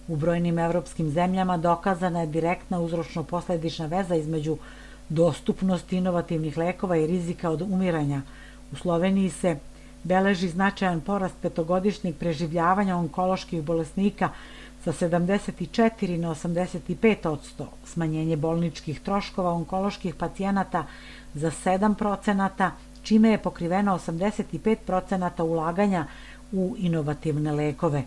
[0.07, 4.57] U brojnim evropskim zemljama dokazana je direktna uzročno-posledična veza između
[5.09, 8.21] dostupnosti inovativnih lekova i rizika od umiranja.
[8.71, 9.57] U Sloveniji se
[10.03, 14.29] beleži značajan porast petogodišnjeg preživljavanja onkoloških bolesnika
[14.83, 20.85] sa 74 na 85 odsto, smanjenje bolničkih troškova onkoloških pacijenata
[21.33, 22.71] za 7 procenata,
[23.03, 26.05] čime je pokriveno 85% ulaganja
[26.51, 28.03] u inovativne lekove.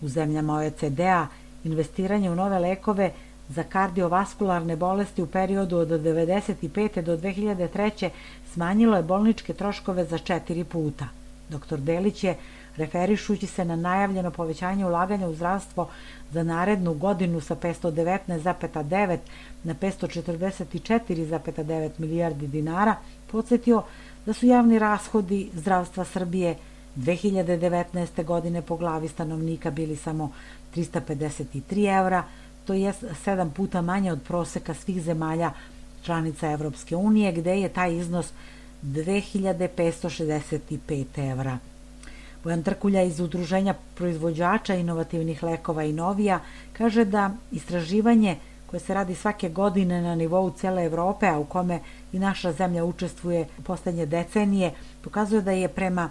[0.00, 1.26] U zemljama OECD-a
[1.64, 3.10] investiranje u nove lekove
[3.48, 7.02] za kardiovaskularne bolesti u periodu od 1995.
[7.02, 8.08] do 2003.
[8.52, 11.08] smanjilo je bolničke troškove za četiri puta.
[11.48, 11.76] Dr.
[11.76, 12.36] Delić je,
[12.76, 15.88] referišući se na najavljeno povećanje ulaganja u zdravstvo
[16.32, 19.18] za narednu godinu sa 519,9
[19.64, 22.94] na 544,9 milijardi dinara,
[23.26, 23.82] podsjetio
[24.26, 26.56] da su javni rashodi zdravstva Srbije
[26.96, 28.24] 2019.
[28.24, 30.32] godine po glavi stanovnika bili samo
[30.74, 32.24] 353 evra,
[32.64, 32.92] to je
[33.24, 35.52] sedam puta manje od proseka svih zemalja
[36.02, 38.32] članica Evropske unije, gde je taj iznos
[38.82, 41.58] 2565 evra.
[42.44, 46.40] Bojan Trkulja iz Udruženja proizvođača inovativnih lekova i novija
[46.72, 51.80] kaže da istraživanje koje se radi svake godine na nivou cele Evrope, a u kome
[52.12, 56.10] i naša zemlja učestvuje u poslednje decenije, pokazuje da je prema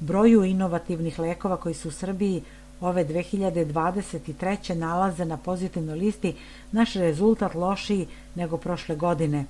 [0.00, 2.42] broju inovativnih lekova koji su u Srbiji
[2.80, 4.74] ove 2023.
[4.74, 6.34] nalaze na pozitivnoj listi
[6.72, 9.44] naš rezultat lošiji nego prošle godine.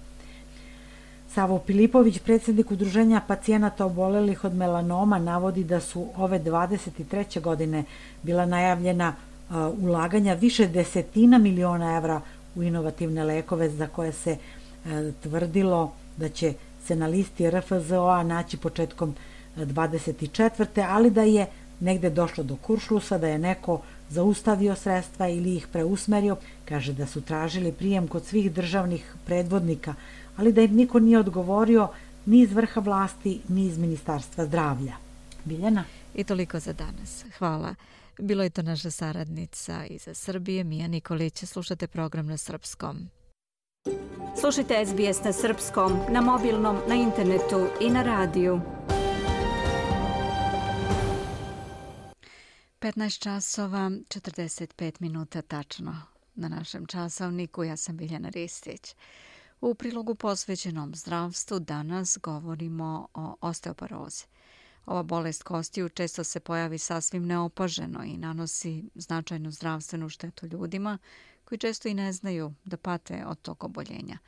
[1.28, 7.40] Savo Pilipović, predsjednik udruženja pacijenata obolelih od melanoma, navodi da su ove 23.
[7.40, 7.84] godine
[8.22, 12.20] bila najavljena uh, ulaganja više desetina miliona evra
[12.56, 16.54] u inovativne lekove za koje se e, tvrdilo da će
[16.86, 19.14] se na listi RFZO-a naći početkom
[19.56, 20.86] e, 24.
[20.88, 21.46] ali da je
[21.80, 23.80] negde došlo do kuršlusa, da je neko
[24.10, 29.94] zaustavio sredstva ili ih preusmerio, kaže da su tražili prijem kod svih državnih predvodnika,
[30.36, 31.88] ali da im niko nije odgovorio
[32.26, 34.96] ni iz vrha vlasti, ni iz Ministarstva zdravlja.
[35.44, 35.84] Biljana?
[36.14, 37.24] I toliko za danas.
[37.38, 37.74] Hvala.
[38.18, 41.44] Bilo je to naša saradnica iz Srbije, Mija Nikolić.
[41.44, 43.10] Slušate program na srpskom.
[44.40, 48.60] Slušajte SBS na srpskom, na mobilnom, na internetu i na radiju.
[52.80, 56.02] 15 časova, 45 minuta tačno
[56.34, 57.64] na našem časovniku.
[57.64, 58.94] Ja sam Biljana Ristić.
[59.60, 64.24] U prilogu posvećenom zdravstvu danas govorimo o osteoporozi.
[64.86, 70.98] Ova bolest kostiju često se pojavi sasvim neopaženo i nanosi značajnu zdravstvenu štetu ljudima
[71.44, 74.18] koji često i ne znaju da pate od tog oboljenja.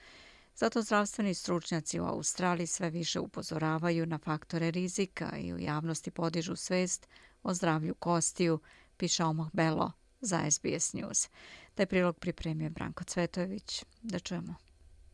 [0.57, 6.57] Zato zdravstveni stručnjaci u Australiji sve više upozoravaju na faktore rizika i u javnosti podižu
[6.57, 7.09] svest
[7.43, 8.61] o zdravlju kostiju,
[8.97, 11.29] piše Omoh Belo za SBS News.
[11.75, 13.85] Taj prilog pripremio Branko Cvetojević.
[14.03, 14.68] Da čujemo.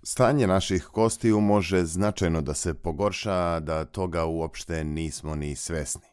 [0.06, 6.08] Stanje naših kostiju može značajno da se pogorša, da toga uopšte nismo ni svesni.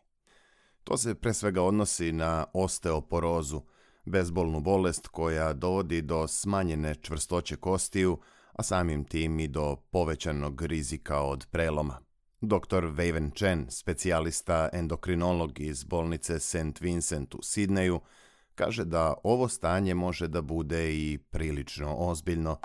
[0.84, 3.62] To se pre svega odnosi na osteoporozu,
[4.06, 8.18] bezbolnu bolest koja dovodi do smanjene čvrstoće kostiju,
[8.54, 12.00] a samim tim i do povećanog rizika od preloma.
[12.42, 12.86] Dr.
[12.86, 16.82] Waven Chen, specijalista endokrinolog iz bolnice St.
[16.82, 18.00] Vincent u Sidneju,
[18.56, 22.58] kaže da ovo stanje može da bude i prilično ozbiljno.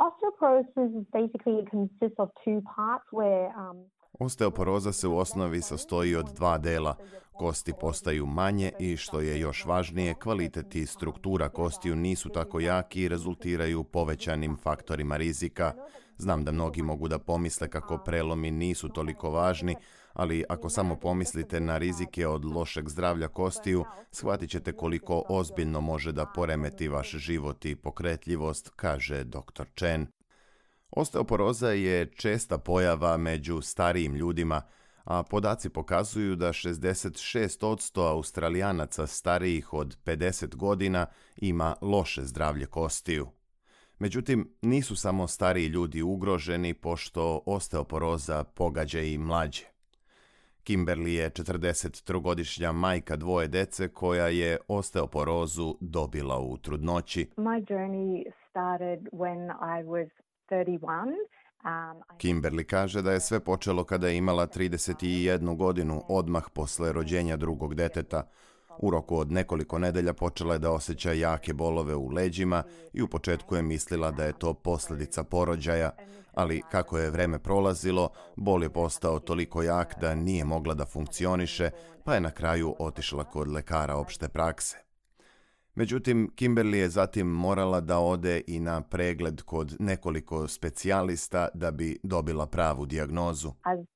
[4.18, 6.96] Osteoporoza se u osnovi sastoji od dva dela.
[7.32, 13.02] Kosti postaju manje i, što je još važnije, kvalitet i struktura kostiju nisu tako jaki
[13.02, 15.72] i rezultiraju povećanim faktorima rizika,
[16.18, 19.76] Znam da mnogi mogu da pomisle kako prelomi nisu toliko važni,
[20.12, 26.12] ali ako samo pomislite na rizike od lošeg zdravlja kostiju, shvatit ćete koliko ozbiljno može
[26.12, 29.64] da poremeti vaš život i pokretljivost, kaže dr.
[29.78, 30.06] Chen.
[30.90, 34.62] Osteoporoza je česta pojava među starijim ljudima,
[35.04, 41.06] a podaci pokazuju da 66% australijanaca starijih od 50 godina
[41.36, 43.28] ima loše zdravlje kostiju.
[43.98, 49.64] Međutim, nisu samo stariji ljudi ugroženi pošto osteoporoza pogađa i mlađe.
[50.64, 57.30] Kimberly je 43-godišnja majka dvoje dece koja je osteoporozu dobila u trudnoći.
[57.36, 60.08] My journey started when I was
[61.64, 67.36] Um, Kimberly kaže da je sve počelo kada je imala 31 godinu odmah posle rođenja
[67.36, 68.28] drugog deteta.
[68.78, 73.08] U roku od nekoliko nedelja počela je da osjeća jake bolove u leđima i u
[73.08, 75.90] početku je mislila da je to posljedica porođaja,
[76.34, 81.70] ali kako je vreme prolazilo, bol je postao toliko jak da nije mogla da funkcioniše,
[82.04, 84.85] pa je na kraju otišla kod lekara opšte prakse.
[85.76, 91.98] Međutim, Kimberly je zatim morala da ode i na pregled kod nekoliko specijalista da bi
[92.02, 93.52] dobila pravu dijagnozu.
[93.64, 93.86] On,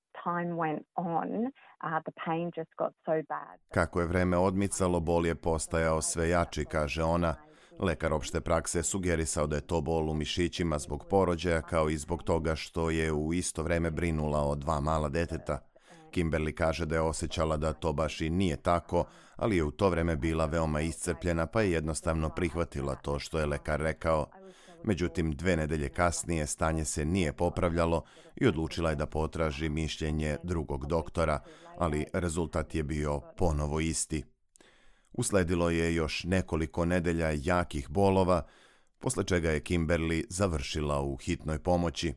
[3.74, 7.34] Kako je vreme odmicalo, bol je postajao sve jači, kaže ona.
[7.78, 12.22] Lekar opšte prakse sugerisao da je to bol u mišićima zbog porođaja kao i zbog
[12.22, 15.69] toga što je u isto vreme brinula o dva mala deteta.
[16.10, 19.04] Kimberly kaže da je osjećala da to baš i nije tako,
[19.36, 23.46] ali je u to vreme bila veoma iscrpljena pa je jednostavno prihvatila to što je
[23.46, 24.26] lekar rekao.
[24.84, 28.02] Međutim, dve nedelje kasnije stanje se nije popravljalo
[28.36, 31.40] i odlučila je da potraži mišljenje drugog doktora,
[31.78, 34.24] ali rezultat je bio ponovo isti.
[35.12, 38.42] Usledilo je još nekoliko nedelja jakih bolova,
[38.98, 42.14] posle čega je Kimberly završila u hitnoj pomoći.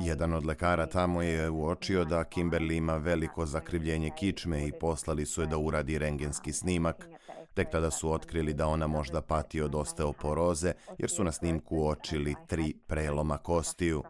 [0.00, 5.40] Jedan od lekara tamo je uočio da Kimberly ima veliko zakrivljenje kičme i poslali su
[5.40, 7.08] je da uradi rengenski snimak.
[7.54, 12.34] Tek tada su otkrili da ona možda pati od osteoporoze, jer su na snimku uočili
[12.46, 14.02] tri preloma kostiju.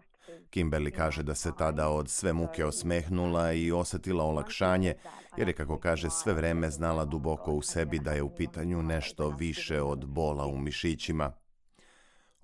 [0.50, 4.94] Kimberly kaže da se tada od sve muke osmehnula i osetila olakšanje,
[5.36, 9.28] jer je, kako kaže, sve vreme znala duboko u sebi da je u pitanju nešto
[9.28, 11.32] više od bola u mišićima.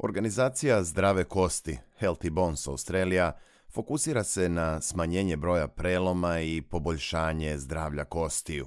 [0.00, 3.32] Organizacija Zdrave kosti, Healthy Bones Australia,
[3.70, 8.66] fokusira se na smanjenje broja preloma i poboljšanje zdravlja kostiju.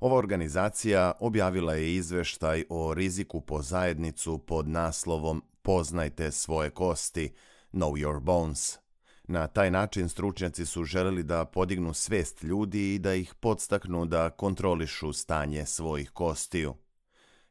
[0.00, 7.34] Ova organizacija objavila je izveštaj o riziku po zajednicu pod naslovom Poznajte svoje kosti,
[7.72, 8.78] Know Your Bones.
[9.24, 14.30] Na taj način stručnjaci su želeli da podignu svest ljudi i da ih podstaknu da
[14.30, 16.74] kontrolišu stanje svojih kostiju.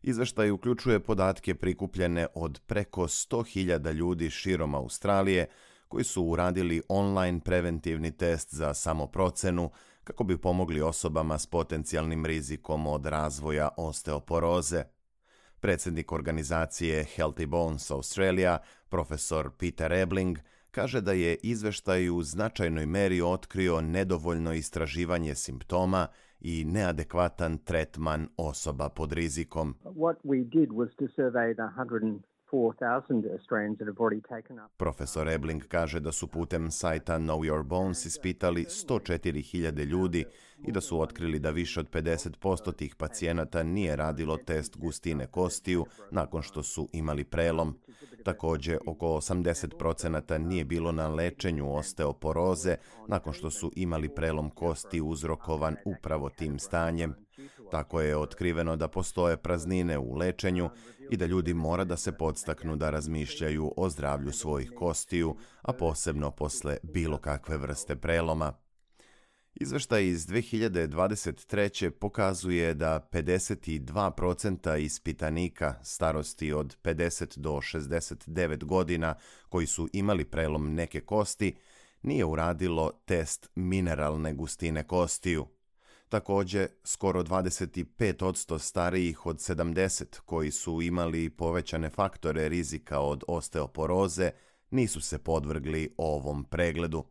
[0.07, 5.47] Izveštaj uključuje podatke prikupljene od preko 100.000 ljudi širom Australije
[5.87, 9.69] koji su uradili online preventivni test za samoprocenu
[10.03, 14.83] kako bi pomogli osobama s potencijalnim rizikom od razvoja osteoporoze.
[15.59, 18.57] Predsjednik organizacije Healthy Bones Australia,
[18.89, 20.37] profesor Peter Ebling,
[20.71, 26.07] kaže da je izveštaj u značajnoj meri otkrio nedovoljno istraživanje simptoma
[26.39, 29.75] i neadekvatan tretman osoba pod rizikom.
[29.83, 31.69] What we did was to survey the
[34.77, 40.25] Profesor Ebling kaže da su putem sajta Know Your Bones ispitali 104.000 ljudi
[40.67, 45.85] i da su otkrili da više od 50% tih pacijenata nije radilo test gustine kostiju
[46.11, 47.79] nakon što su imali prelom.
[48.23, 52.75] Također, oko 80% nije bilo na lečenju osteoporoze
[53.07, 57.15] nakon što su imali prelom kosti uzrokovan upravo tim stanjem.
[57.71, 60.69] Tako je otkriveno da postoje praznine u lečenju
[61.11, 66.31] i da ljudi mora da se podstaknu da razmišljaju o zdravlju svojih kostiju, a posebno
[66.31, 68.53] posle bilo kakve vrste preloma.
[69.55, 71.89] Izveštaj iz 2023.
[71.89, 79.15] pokazuje da 52% ispitanika starosti od 50 do 69 godina
[79.49, 81.55] koji su imali prelom neke kosti
[82.01, 85.47] nije uradilo test mineralne gustine kostiju.
[86.09, 94.31] Takođe, skoro 25% starijih od 70 koji su imali povećane faktore rizika od osteoporoze
[94.71, 97.03] nisu se podvrgli ovom pregledu.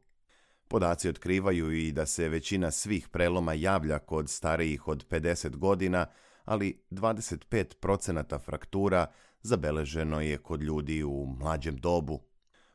[0.68, 6.06] Podaci otkrivaju i da se većina svih preloma javlja kod starijih od 50 godina,
[6.44, 9.06] ali 25% fraktura
[9.42, 12.20] zabeleženo je kod ljudi u mlađem dobu.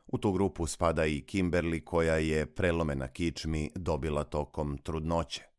[0.06, 5.49] U tu grupu spada i Kimberly koja je prelome na kičmi dobila tokom trudnoće.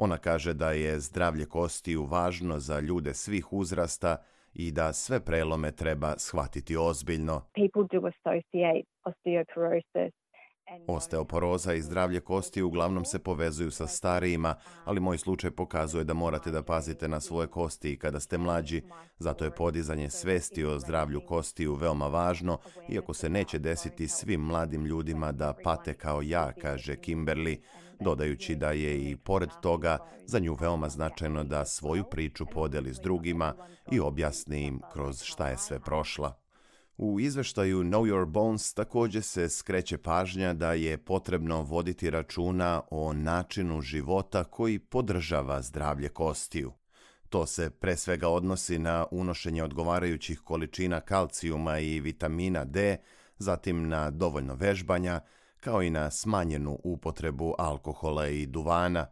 [0.00, 4.16] Ona kaže da je zdravlje kostiju važno za ljude svih uzrasta
[4.54, 7.42] i da sve prelome treba shvatiti ozbiljno.
[10.86, 16.50] Osteoporoza i zdravlje kosti uglavnom se povezuju sa starijima, ali moj slučaj pokazuje da morate
[16.50, 18.82] da pazite na svoje kosti i kada ste mlađi.
[19.18, 24.84] Zato je podizanje svesti o zdravlju kostiju veoma važno, iako se neće desiti svim mladim
[24.84, 27.60] ljudima da pate kao ja, kaže Kimberly
[28.00, 33.00] dodajući da je i pored toga za nju veoma značajno da svoju priču podeli s
[33.00, 33.54] drugima
[33.90, 36.38] i objasni im kroz šta je sve prošla.
[36.96, 43.12] U izveštaju Know Your Bones također se skreće pažnja da je potrebno voditi računa o
[43.12, 46.72] načinu života koji podržava zdravlje kostiju.
[47.28, 52.96] To se pre svega odnosi na unošenje odgovarajućih količina kalcijuma i vitamina D,
[53.38, 55.20] zatim na dovoljno vežbanja,
[55.60, 59.06] kao i na smanjenu upotrebu alkohola i duvana.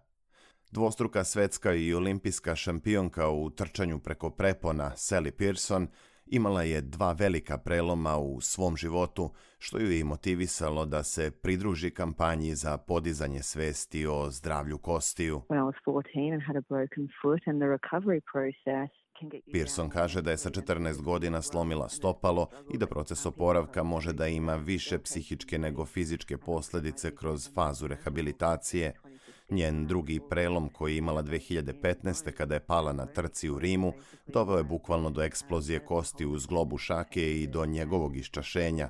[0.71, 5.89] Dvostruka svetska i olimpijska šampionka u trčanju preko prepona Sally Pearson
[6.27, 11.91] imala je dva velika preloma u svom životu, što ju je motivisalo da se pridruži
[11.91, 15.43] kampanji za podizanje svesti o zdravlju kostiju.
[15.49, 19.06] When I was 14 and had a broken foot and the recovery process
[19.53, 24.27] Pearson kaže da je sa 14 godina slomila stopalo i da proces oporavka može da
[24.27, 28.95] ima više psihičke nego fizičke posljedice kroz fazu rehabilitacije.
[29.51, 32.33] Njen drugi prelom koji je imala 2015.
[32.33, 33.93] kada je pala na trci u Rimu,
[34.27, 38.89] doveo je bukvalno do eksplozije kosti uz globu šake i do njegovog iščašenja.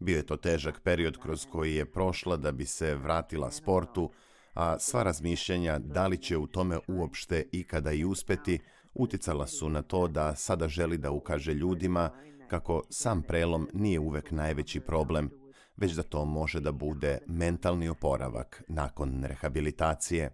[0.00, 4.10] Bio je to težak period kroz koji je prošla da bi se vratila sportu,
[4.54, 8.58] a sva razmišljanja da li će u tome uopšte ikada i uspeti,
[8.94, 12.10] uticala su na to da sada želi da ukaže ljudima
[12.48, 15.30] kako sam prelom nije uvek najveći problem,
[15.76, 20.30] već da to može da bude mentalni oporavak nakon rehabilitacije.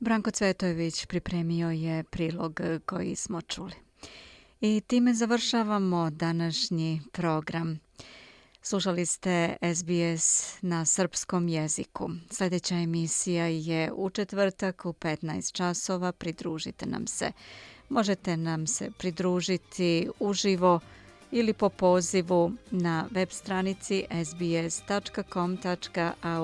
[0.00, 3.74] Branko Cvetojević pripremio je prilog koji smo čuli.
[4.60, 7.78] I time završavamo današnji program.
[8.64, 12.10] Slušali ste SBS na srpskom jeziku.
[12.30, 16.12] Sljedeća emisija je u četvrtak u 15 časova.
[16.12, 17.32] Pridružite nam se.
[17.88, 20.80] Možete nam se pridružiti uživo
[21.30, 24.92] ili po pozivu na web stranici sbs.com.au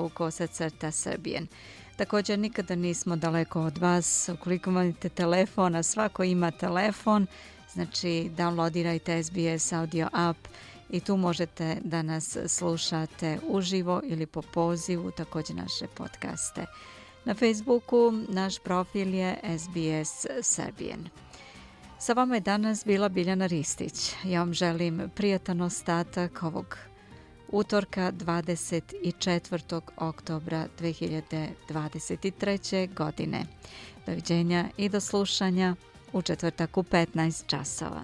[0.09, 1.47] kosacrta srbijen.
[1.95, 4.29] Također nikada nismo daleko od vas.
[4.33, 7.27] Ukoliko imate telefon, a svako ima telefon,
[7.73, 10.47] znači downloadirajte SBS audio app
[10.89, 16.65] i tu možete da nas slušate uživo ili po pozivu, također naše podcaste.
[17.25, 21.09] Na Facebooku naš profil je SBS Serbian.
[21.99, 24.13] Sa vama je danas bila Biljana Ristić.
[24.23, 26.77] Ja vam želim prijatan ostatak ovog
[27.47, 29.81] utorka 24.
[29.97, 32.93] oktobra 2023.
[32.93, 33.45] godine.
[34.05, 35.75] Doviđenja i do slušanja
[36.13, 38.03] u četvrtak u 15 časova.